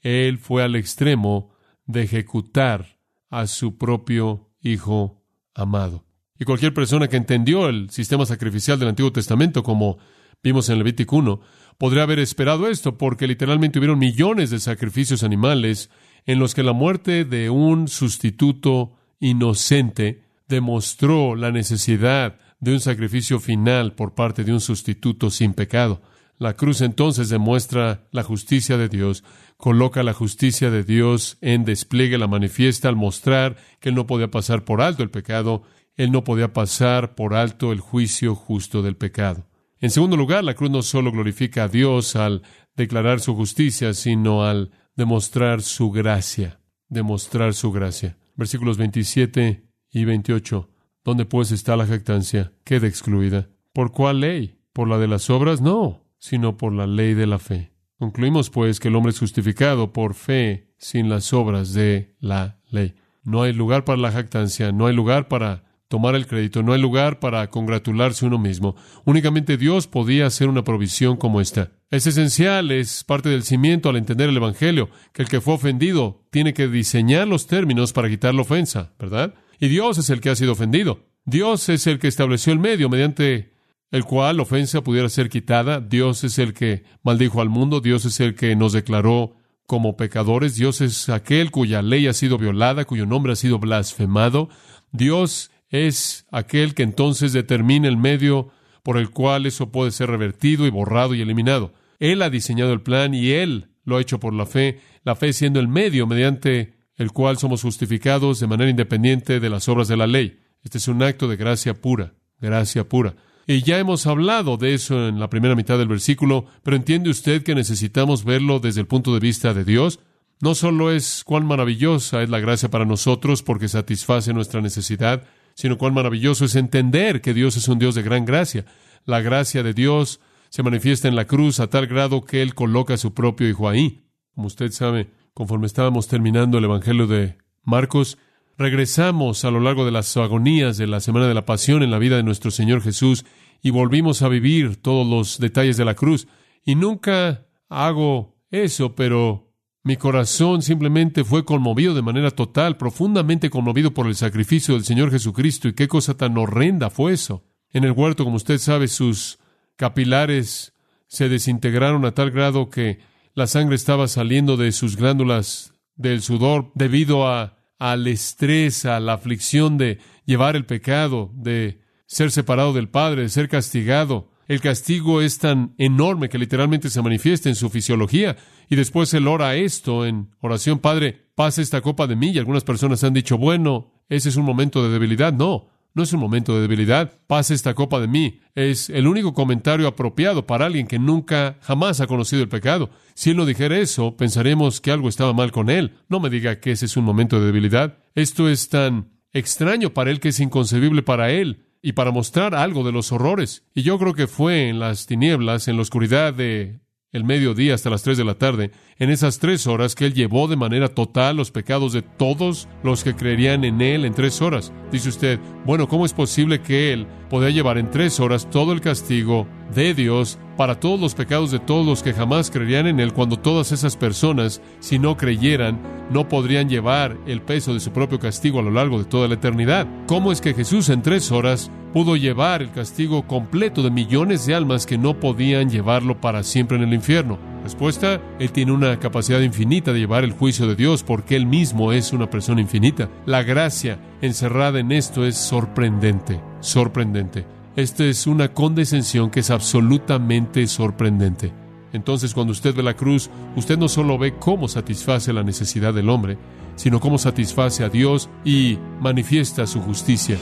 Él 0.00 0.38
fue 0.38 0.62
al 0.62 0.76
extremo 0.76 1.50
de 1.86 2.04
ejecutar 2.04 3.00
a 3.28 3.48
su 3.48 3.76
propio 3.78 4.48
Hijo 4.60 5.24
amado? 5.56 6.04
Y 6.38 6.44
cualquier 6.44 6.72
persona 6.72 7.08
que 7.08 7.16
entendió 7.16 7.68
el 7.68 7.90
sistema 7.90 8.26
sacrificial 8.26 8.78
del 8.78 8.90
Antiguo 8.90 9.10
Testamento, 9.10 9.64
como 9.64 9.98
vimos 10.40 10.68
en 10.68 10.78
Levítico 10.78 11.16
1, 11.16 11.40
podría 11.78 12.04
haber 12.04 12.20
esperado 12.20 12.68
esto, 12.68 12.96
porque 12.96 13.26
literalmente 13.26 13.80
hubieron 13.80 13.98
millones 13.98 14.50
de 14.50 14.60
sacrificios 14.60 15.24
animales 15.24 15.90
en 16.26 16.38
los 16.38 16.54
que 16.54 16.62
la 16.62 16.74
muerte 16.74 17.24
de 17.24 17.50
un 17.50 17.88
sustituto 17.88 18.92
inocente 19.18 20.22
demostró 20.46 21.34
la 21.34 21.50
necesidad 21.50 22.38
de 22.62 22.72
un 22.72 22.80
sacrificio 22.80 23.40
final 23.40 23.92
por 23.94 24.14
parte 24.14 24.42
de 24.42 24.54
un 24.54 24.60
sustituto 24.60 25.28
sin 25.28 25.52
pecado. 25.52 26.00
La 26.38 26.54
cruz 26.54 26.80
entonces 26.80 27.28
demuestra 27.28 28.08
la 28.10 28.22
justicia 28.22 28.78
de 28.78 28.88
Dios, 28.88 29.22
coloca 29.58 30.02
la 30.02 30.14
justicia 30.14 30.70
de 30.70 30.82
Dios 30.82 31.36
en 31.42 31.66
despliegue, 31.66 32.16
la 32.16 32.26
manifiesta 32.26 32.88
al 32.88 32.96
mostrar 32.96 33.58
que 33.80 33.90
Él 33.90 33.94
no 33.94 34.06
podía 34.06 34.30
pasar 34.30 34.64
por 34.64 34.80
alto 34.80 35.02
el 35.02 35.10
pecado 35.10 35.64
él 35.96 36.10
no 36.10 36.24
podía 36.24 36.52
pasar 36.52 37.14
por 37.14 37.34
alto 37.34 37.72
el 37.72 37.80
juicio 37.80 38.34
justo 38.34 38.82
del 38.82 38.96
pecado. 38.96 39.46
En 39.80 39.90
segundo 39.90 40.16
lugar, 40.16 40.44
la 40.44 40.54
cruz 40.54 40.70
no 40.70 40.82
solo 40.82 41.10
glorifica 41.10 41.64
a 41.64 41.68
Dios 41.68 42.16
al 42.16 42.42
declarar 42.76 43.20
su 43.20 43.34
justicia, 43.34 43.94
sino 43.94 44.44
al 44.44 44.70
demostrar 44.96 45.60
su 45.60 45.90
gracia, 45.90 46.60
demostrar 46.88 47.54
su 47.54 47.72
gracia. 47.72 48.16
Versículos 48.36 48.78
27 48.78 49.64
y 49.90 50.04
28. 50.04 50.71
¿Dónde 51.04 51.24
pues 51.24 51.50
está 51.50 51.76
la 51.76 51.86
jactancia? 51.86 52.52
Queda 52.64 52.86
excluida. 52.86 53.48
¿Por 53.72 53.90
cuál 53.90 54.20
ley? 54.20 54.58
¿Por 54.72 54.88
la 54.88 54.98
de 54.98 55.08
las 55.08 55.30
obras? 55.30 55.60
No, 55.60 56.04
sino 56.18 56.56
por 56.56 56.72
la 56.72 56.86
ley 56.86 57.14
de 57.14 57.26
la 57.26 57.38
fe. 57.38 57.72
Concluimos 57.98 58.50
pues 58.50 58.80
que 58.80 58.88
el 58.88 58.96
hombre 58.96 59.10
es 59.10 59.18
justificado 59.18 59.92
por 59.92 60.14
fe 60.14 60.72
sin 60.78 61.08
las 61.08 61.32
obras 61.32 61.72
de 61.72 62.14
la 62.20 62.58
ley. 62.70 62.94
No 63.24 63.42
hay 63.42 63.52
lugar 63.52 63.84
para 63.84 63.98
la 63.98 64.12
jactancia, 64.12 64.72
no 64.72 64.86
hay 64.86 64.94
lugar 64.94 65.28
para 65.28 65.64
tomar 65.88 66.14
el 66.14 66.26
crédito, 66.26 66.62
no 66.62 66.72
hay 66.72 66.80
lugar 66.80 67.20
para 67.20 67.50
congratularse 67.50 68.24
uno 68.24 68.38
mismo. 68.38 68.76
Únicamente 69.04 69.56
Dios 69.56 69.86
podía 69.86 70.26
hacer 70.26 70.48
una 70.48 70.64
provisión 70.64 71.16
como 71.16 71.40
esta. 71.40 71.72
Es 71.90 72.06
esencial, 72.06 72.70
es 72.70 73.04
parte 73.04 73.28
del 73.28 73.42
cimiento 73.42 73.90
al 73.90 73.96
entender 73.96 74.30
el 74.30 74.36
Evangelio, 74.36 74.88
que 75.12 75.22
el 75.22 75.28
que 75.28 75.40
fue 75.40 75.54
ofendido 75.54 76.24
tiene 76.30 76.54
que 76.54 76.66
diseñar 76.66 77.28
los 77.28 77.46
términos 77.46 77.92
para 77.92 78.08
quitar 78.08 78.34
la 78.34 78.42
ofensa, 78.42 78.94
¿verdad? 78.98 79.34
Y 79.62 79.68
Dios 79.68 79.96
es 79.96 80.10
el 80.10 80.20
que 80.20 80.28
ha 80.28 80.34
sido 80.34 80.52
ofendido. 80.52 81.06
Dios 81.24 81.68
es 81.68 81.86
el 81.86 82.00
que 82.00 82.08
estableció 82.08 82.52
el 82.52 82.58
medio 82.58 82.88
mediante 82.88 83.52
el 83.92 84.02
cual 84.02 84.38
la 84.38 84.42
ofensa 84.42 84.82
pudiera 84.82 85.08
ser 85.08 85.28
quitada. 85.28 85.78
Dios 85.78 86.24
es 86.24 86.40
el 86.40 86.52
que 86.52 86.82
maldijo 87.04 87.40
al 87.40 87.48
mundo. 87.48 87.80
Dios 87.80 88.04
es 88.04 88.18
el 88.18 88.34
que 88.34 88.56
nos 88.56 88.72
declaró 88.72 89.36
como 89.68 89.96
pecadores. 89.96 90.56
Dios 90.56 90.80
es 90.80 91.08
aquel 91.08 91.52
cuya 91.52 91.80
ley 91.80 92.08
ha 92.08 92.12
sido 92.12 92.38
violada, 92.38 92.86
cuyo 92.86 93.06
nombre 93.06 93.34
ha 93.34 93.36
sido 93.36 93.60
blasfemado. 93.60 94.48
Dios 94.90 95.52
es 95.68 96.26
aquel 96.32 96.74
que 96.74 96.82
entonces 96.82 97.32
determina 97.32 97.86
el 97.86 97.96
medio 97.96 98.50
por 98.82 98.98
el 98.98 99.10
cual 99.10 99.46
eso 99.46 99.70
puede 99.70 99.92
ser 99.92 100.10
revertido 100.10 100.66
y 100.66 100.70
borrado 100.70 101.14
y 101.14 101.20
eliminado. 101.20 101.72
Él 102.00 102.22
ha 102.22 102.30
diseñado 102.30 102.72
el 102.72 102.82
plan 102.82 103.14
y 103.14 103.30
Él 103.30 103.68
lo 103.84 103.98
ha 103.98 104.00
hecho 104.00 104.18
por 104.18 104.34
la 104.34 104.44
fe, 104.44 104.80
la 105.04 105.14
fe 105.14 105.32
siendo 105.32 105.60
el 105.60 105.68
medio 105.68 106.08
mediante 106.08 106.81
el 107.02 107.12
cual 107.12 107.36
somos 107.36 107.62
justificados 107.62 108.40
de 108.40 108.46
manera 108.46 108.70
independiente 108.70 109.40
de 109.40 109.50
las 109.50 109.68
obras 109.68 109.88
de 109.88 109.96
la 109.96 110.06
ley. 110.06 110.38
Este 110.62 110.78
es 110.78 110.88
un 110.88 111.02
acto 111.02 111.28
de 111.28 111.36
gracia 111.36 111.74
pura, 111.74 112.14
gracia 112.40 112.88
pura. 112.88 113.16
Y 113.46 113.62
ya 113.62 113.78
hemos 113.78 114.06
hablado 114.06 114.56
de 114.56 114.72
eso 114.74 115.08
en 115.08 115.18
la 115.18 115.28
primera 115.28 115.56
mitad 115.56 115.76
del 115.76 115.88
versículo, 115.88 116.46
pero 116.62 116.76
¿entiende 116.76 117.10
usted 117.10 117.42
que 117.42 117.56
necesitamos 117.56 118.24
verlo 118.24 118.60
desde 118.60 118.80
el 118.80 118.86
punto 118.86 119.12
de 119.12 119.20
vista 119.20 119.52
de 119.52 119.64
Dios? 119.64 119.98
No 120.40 120.54
solo 120.54 120.92
es 120.92 121.24
cuán 121.24 121.44
maravillosa 121.44 122.22
es 122.22 122.30
la 122.30 122.38
gracia 122.38 122.70
para 122.70 122.84
nosotros 122.84 123.42
porque 123.42 123.68
satisface 123.68 124.32
nuestra 124.32 124.60
necesidad, 124.60 125.24
sino 125.54 125.76
cuán 125.76 125.92
maravilloso 125.92 126.44
es 126.44 126.54
entender 126.54 127.20
que 127.20 127.34
Dios 127.34 127.56
es 127.56 127.66
un 127.66 127.80
Dios 127.80 127.96
de 127.96 128.02
gran 128.02 128.24
gracia. 128.24 128.64
La 129.04 129.20
gracia 129.20 129.64
de 129.64 129.74
Dios 129.74 130.20
se 130.50 130.62
manifiesta 130.62 131.08
en 131.08 131.16
la 131.16 131.26
cruz 131.26 131.58
a 131.58 131.68
tal 131.68 131.88
grado 131.88 132.22
que 132.22 132.42
Él 132.42 132.54
coloca 132.54 132.94
a 132.94 132.98
su 132.98 133.12
propio 133.12 133.48
Hijo 133.48 133.68
ahí. 133.68 134.04
Como 134.34 134.46
usted 134.46 134.70
sabe, 134.70 135.10
conforme 135.34 135.66
estábamos 135.66 136.08
terminando 136.08 136.58
el 136.58 136.64
Evangelio 136.64 137.06
de 137.06 137.38
Marcos, 137.62 138.18
regresamos 138.58 139.44
a 139.44 139.50
lo 139.50 139.60
largo 139.60 139.84
de 139.84 139.92
las 139.92 140.16
agonías 140.16 140.76
de 140.76 140.86
la 140.86 141.00
Semana 141.00 141.26
de 141.26 141.34
la 141.34 141.46
Pasión 141.46 141.82
en 141.82 141.90
la 141.90 141.98
vida 141.98 142.16
de 142.16 142.22
nuestro 142.22 142.50
Señor 142.50 142.82
Jesús 142.82 143.24
y 143.62 143.70
volvimos 143.70 144.22
a 144.22 144.28
vivir 144.28 144.76
todos 144.76 145.06
los 145.06 145.38
detalles 145.38 145.76
de 145.76 145.84
la 145.84 145.94
cruz. 145.94 146.26
Y 146.64 146.74
nunca 146.74 147.46
hago 147.68 148.36
eso, 148.50 148.94
pero 148.94 149.52
mi 149.84 149.96
corazón 149.96 150.62
simplemente 150.62 151.24
fue 151.24 151.44
conmovido 151.44 151.94
de 151.94 152.02
manera 152.02 152.30
total, 152.30 152.76
profundamente 152.76 153.50
conmovido 153.50 153.94
por 153.94 154.06
el 154.06 154.14
sacrificio 154.14 154.74
del 154.74 154.84
Señor 154.84 155.10
Jesucristo. 155.10 155.68
Y 155.68 155.74
qué 155.74 155.88
cosa 155.88 156.16
tan 156.16 156.36
horrenda 156.36 156.90
fue 156.90 157.12
eso. 157.12 157.44
En 157.70 157.84
el 157.84 157.92
huerto, 157.92 158.24
como 158.24 158.36
usted 158.36 158.58
sabe, 158.58 158.88
sus 158.88 159.38
capilares 159.76 160.74
se 161.06 161.28
desintegraron 161.28 162.04
a 162.04 162.12
tal 162.12 162.30
grado 162.30 162.68
que 162.68 163.00
la 163.34 163.46
sangre 163.46 163.76
estaba 163.76 164.08
saliendo 164.08 164.56
de 164.56 164.72
sus 164.72 164.96
glándulas 164.96 165.72
del 165.96 166.22
sudor 166.22 166.70
debido 166.74 167.26
a, 167.26 167.56
al 167.78 168.06
estrés, 168.06 168.84
a 168.84 169.00
la 169.00 169.14
aflicción 169.14 169.78
de 169.78 169.98
llevar 170.26 170.56
el 170.56 170.66
pecado, 170.66 171.30
de 171.34 171.80
ser 172.06 172.30
separado 172.30 172.72
del 172.72 172.88
Padre, 172.88 173.22
de 173.22 173.28
ser 173.28 173.48
castigado. 173.48 174.30
El 174.48 174.60
castigo 174.60 175.22
es 175.22 175.38
tan 175.38 175.74
enorme 175.78 176.28
que 176.28 176.38
literalmente 176.38 176.90
se 176.90 177.00
manifiesta 177.00 177.48
en 177.48 177.54
su 177.54 177.70
fisiología. 177.70 178.36
Y 178.68 178.76
después 178.76 179.14
él 179.14 179.26
ora 179.28 179.54
esto 179.54 180.04
en 180.04 180.30
oración, 180.40 180.78
Padre, 180.78 181.30
pasa 181.34 181.62
esta 181.62 181.80
copa 181.80 182.06
de 182.06 182.16
mí. 182.16 182.30
Y 182.30 182.38
algunas 182.38 182.64
personas 182.64 183.02
han 183.04 183.14
dicho, 183.14 183.38
bueno, 183.38 184.04
ese 184.08 184.28
es 184.28 184.36
un 184.36 184.44
momento 184.44 184.82
de 184.82 184.90
debilidad. 184.90 185.32
No, 185.32 185.68
No 185.94 186.02
es 186.02 186.12
un 186.12 186.20
momento 186.20 186.54
de 186.54 186.62
debilidad. 186.62 187.12
Pase 187.26 187.54
esta 187.54 187.74
copa 187.74 188.00
de 188.00 188.08
mí. 188.08 188.40
Es 188.54 188.88
el 188.88 189.06
único 189.06 189.34
comentario 189.34 189.86
apropiado 189.86 190.46
para 190.46 190.66
alguien 190.66 190.86
que 190.86 190.98
nunca, 190.98 191.58
jamás 191.60 192.00
ha 192.00 192.06
conocido 192.06 192.42
el 192.42 192.48
pecado. 192.48 192.90
Si 193.14 193.30
él 193.30 193.36
no 193.36 193.46
dijera 193.46 193.78
eso, 193.78 194.16
pensaremos 194.16 194.80
que 194.80 194.90
algo 194.90 195.08
estaba 195.08 195.32
mal 195.32 195.52
con 195.52 195.68
él. 195.70 195.98
No 196.08 196.20
me 196.20 196.30
diga 196.30 196.60
que 196.60 196.72
ese 196.72 196.86
es 196.86 196.96
un 196.96 197.04
momento 197.04 197.40
de 197.40 197.46
debilidad. 197.46 197.98
Esto 198.14 198.48
es 198.48 198.68
tan 198.68 199.10
extraño 199.32 199.90
para 199.90 200.10
él 200.10 200.20
que 200.20 200.28
es 200.28 200.40
inconcebible 200.40 201.02
para 201.02 201.30
él 201.30 201.66
y 201.82 201.92
para 201.92 202.12
mostrar 202.12 202.54
algo 202.54 202.84
de 202.84 202.92
los 202.92 203.12
horrores. 203.12 203.66
Y 203.74 203.82
yo 203.82 203.98
creo 203.98 204.14
que 204.14 204.28
fue 204.28 204.68
en 204.68 204.78
las 204.78 205.06
tinieblas, 205.06 205.68
en 205.68 205.76
la 205.76 205.82
oscuridad 205.82 206.32
de 206.32 206.80
el 207.12 207.24
mediodía 207.24 207.74
hasta 207.74 207.90
las 207.90 208.02
tres 208.02 208.16
de 208.16 208.24
la 208.24 208.34
tarde, 208.34 208.70
en 208.98 209.10
esas 209.10 209.38
tres 209.38 209.66
horas 209.66 209.94
que 209.94 210.06
Él 210.06 210.14
llevó 210.14 210.48
de 210.48 210.56
manera 210.56 210.88
total 210.88 211.36
los 211.36 211.50
pecados 211.50 211.92
de 211.92 212.00
todos 212.02 212.68
los 212.82 213.04
que 213.04 213.14
creerían 213.14 213.64
en 213.64 213.82
Él 213.82 214.04
en 214.04 214.14
tres 214.14 214.40
horas. 214.40 214.72
Dice 214.90 215.10
usted, 215.10 215.38
bueno, 215.66 215.88
¿cómo 215.88 216.06
es 216.06 216.14
posible 216.14 216.62
que 216.62 216.92
Él 216.92 217.06
podía 217.28 217.50
llevar 217.50 217.76
en 217.76 217.90
tres 217.90 218.18
horas 218.18 218.48
todo 218.48 218.72
el 218.72 218.80
castigo 218.80 219.46
de 219.74 219.94
Dios 219.94 220.38
para 220.56 220.78
todos 220.78 221.00
los 221.00 221.14
pecados 221.14 221.50
de 221.50 221.58
todos 221.58 221.86
los 221.86 222.02
que 222.02 222.12
jamás 222.12 222.50
creerían 222.50 222.86
en 222.86 223.00
Él, 223.00 223.12
cuando 223.12 223.38
todas 223.38 223.72
esas 223.72 223.96
personas, 223.96 224.60
si 224.80 224.98
no 224.98 225.16
creyeran, 225.16 225.80
no 226.10 226.28
podrían 226.28 226.68
llevar 226.68 227.16
el 227.26 227.40
peso 227.40 227.74
de 227.74 227.80
su 227.80 227.90
propio 227.90 228.18
castigo 228.18 228.60
a 228.60 228.62
lo 228.62 228.70
largo 228.70 228.98
de 228.98 229.04
toda 229.04 229.28
la 229.28 229.34
eternidad. 229.34 229.86
¿Cómo 230.06 230.30
es 230.30 230.40
que 230.40 230.54
Jesús 230.54 230.88
en 230.90 231.02
tres 231.02 231.32
horas 231.32 231.70
pudo 231.92 232.16
llevar 232.16 232.62
el 232.62 232.70
castigo 232.70 233.26
completo 233.26 233.82
de 233.82 233.90
millones 233.90 234.46
de 234.46 234.54
almas 234.54 234.86
que 234.86 234.98
no 234.98 235.18
podían 235.18 235.70
llevarlo 235.70 236.20
para 236.20 236.42
siempre 236.42 236.76
en 236.76 236.84
el 236.84 236.94
infierno? 236.94 237.38
Respuesta, 237.62 238.20
Él 238.38 238.52
tiene 238.52 238.72
una 238.72 238.98
capacidad 238.98 239.40
infinita 239.40 239.92
de 239.92 240.00
llevar 240.00 240.24
el 240.24 240.32
juicio 240.32 240.66
de 240.66 240.76
Dios 240.76 241.02
porque 241.02 241.36
Él 241.36 241.46
mismo 241.46 241.92
es 241.92 242.12
una 242.12 242.28
persona 242.28 242.60
infinita. 242.60 243.08
La 243.24 243.42
gracia 243.42 243.98
encerrada 244.20 244.80
en 244.80 244.92
esto 244.92 245.24
es 245.24 245.36
sorprendente, 245.36 246.40
sorprendente. 246.60 247.61
Esta 247.74 248.04
es 248.04 248.26
una 248.26 248.52
condescensión 248.52 249.30
que 249.30 249.40
es 249.40 249.50
absolutamente 249.50 250.66
sorprendente. 250.66 251.54
Entonces, 251.94 252.34
cuando 252.34 252.52
usted 252.52 252.74
ve 252.74 252.82
la 252.82 252.94
cruz, 252.94 253.30
usted 253.56 253.78
no 253.78 253.88
solo 253.88 254.18
ve 254.18 254.34
cómo 254.38 254.68
satisface 254.68 255.32
la 255.32 255.42
necesidad 255.42 255.94
del 255.94 256.10
hombre, 256.10 256.36
sino 256.76 257.00
cómo 257.00 257.16
satisface 257.16 257.82
a 257.82 257.88
Dios 257.88 258.28
y 258.44 258.78
manifiesta 259.00 259.66
su 259.66 259.80
justicia. 259.80 260.36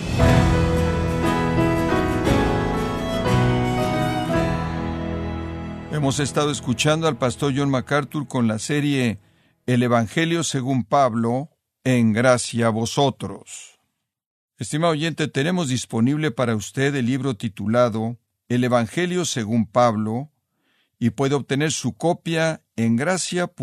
Hemos 5.93 6.19
estado 6.19 6.51
escuchando 6.51 7.07
al 7.07 7.17
pastor 7.17 7.53
John 7.57 7.71
MacArthur 7.71 8.27
con 8.27 8.49
la 8.49 8.59
serie 8.59 9.21
El 9.67 9.85
Evangelio 9.85 10.43
según 10.43 10.83
Pablo, 10.83 11.51
en 11.85 12.13
gracia 12.13 12.67
a 12.67 12.71
vosotros. 12.71 13.80
Estimado 14.61 14.93
oyente, 14.93 15.27
tenemos 15.27 15.71
disponible 15.71 16.31
para 16.33 16.55
usted 16.55 16.95
el 16.95 17.07
libro 17.07 17.35
titulado 17.35 18.19
El 18.47 18.63
Evangelio 18.63 19.25
según 19.25 19.65
Pablo 19.65 20.31
y 20.99 21.09
puede 21.09 21.35
obtener 21.35 21.73
su 21.73 21.95
copia 21.95 22.63
en 22.77 22.97
gracia.org 22.97 23.57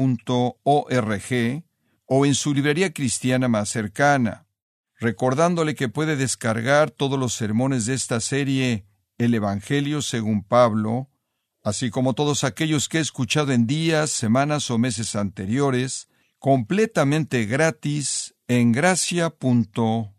o 2.07 2.25
en 2.25 2.33
su 2.33 2.51
librería 2.51 2.93
cristiana 2.93 3.47
más 3.47 3.69
cercana, 3.69 4.47
recordándole 4.99 5.75
que 5.75 5.87
puede 5.87 6.15
descargar 6.15 6.89
todos 6.89 7.19
los 7.19 7.35
sermones 7.35 7.85
de 7.85 7.93
esta 7.93 8.19
serie 8.19 8.87
El 9.19 9.35
Evangelio 9.35 10.01
según 10.01 10.43
Pablo, 10.43 11.11
así 11.61 11.91
como 11.91 12.15
todos 12.15 12.43
aquellos 12.43 12.89
que 12.89 12.97
he 12.97 13.01
escuchado 13.01 13.51
en 13.51 13.67
días, 13.67 14.09
semanas 14.09 14.71
o 14.71 14.79
meses 14.79 15.15
anteriores, 15.15 16.07
completamente 16.39 17.45
gratis 17.45 18.33
en 18.47 18.71
gracia.org. 18.71 20.16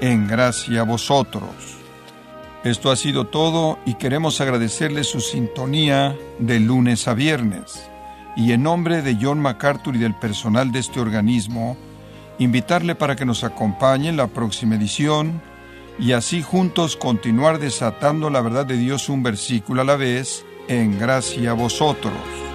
en 0.00 0.26
gracia 0.26 0.80
a 0.80 0.84
vosotros. 0.84 1.80
Esto 2.64 2.90
ha 2.90 2.96
sido 2.96 3.26
todo 3.26 3.78
y 3.86 3.94
queremos 3.94 4.40
agradecerle 4.40 5.04
su 5.04 5.20
sintonía 5.20 6.16
de 6.38 6.60
lunes 6.60 7.08
a 7.08 7.14
viernes. 7.14 7.88
Y 8.36 8.52
en 8.52 8.62
nombre 8.62 9.02
de 9.02 9.16
John 9.20 9.40
MacArthur 9.40 9.96
y 9.96 9.98
del 9.98 10.14
personal 10.14 10.70
de 10.70 10.80
este 10.80 11.00
organismo, 11.00 11.76
invitarle 12.38 12.94
para 12.94 13.16
que 13.16 13.24
nos 13.24 13.44
acompañe 13.44 14.08
en 14.08 14.16
la 14.16 14.28
próxima 14.28 14.76
edición 14.76 15.42
y 15.98 16.12
así 16.12 16.42
juntos 16.42 16.96
continuar 16.96 17.58
desatando 17.58 18.30
la 18.30 18.40
verdad 18.40 18.66
de 18.66 18.76
Dios 18.76 19.08
un 19.08 19.22
versículo 19.22 19.82
a 19.82 19.84
la 19.84 19.96
vez 19.96 20.44
en 20.68 20.98
gracia 20.98 21.50
a 21.50 21.54
vosotros. 21.54 22.49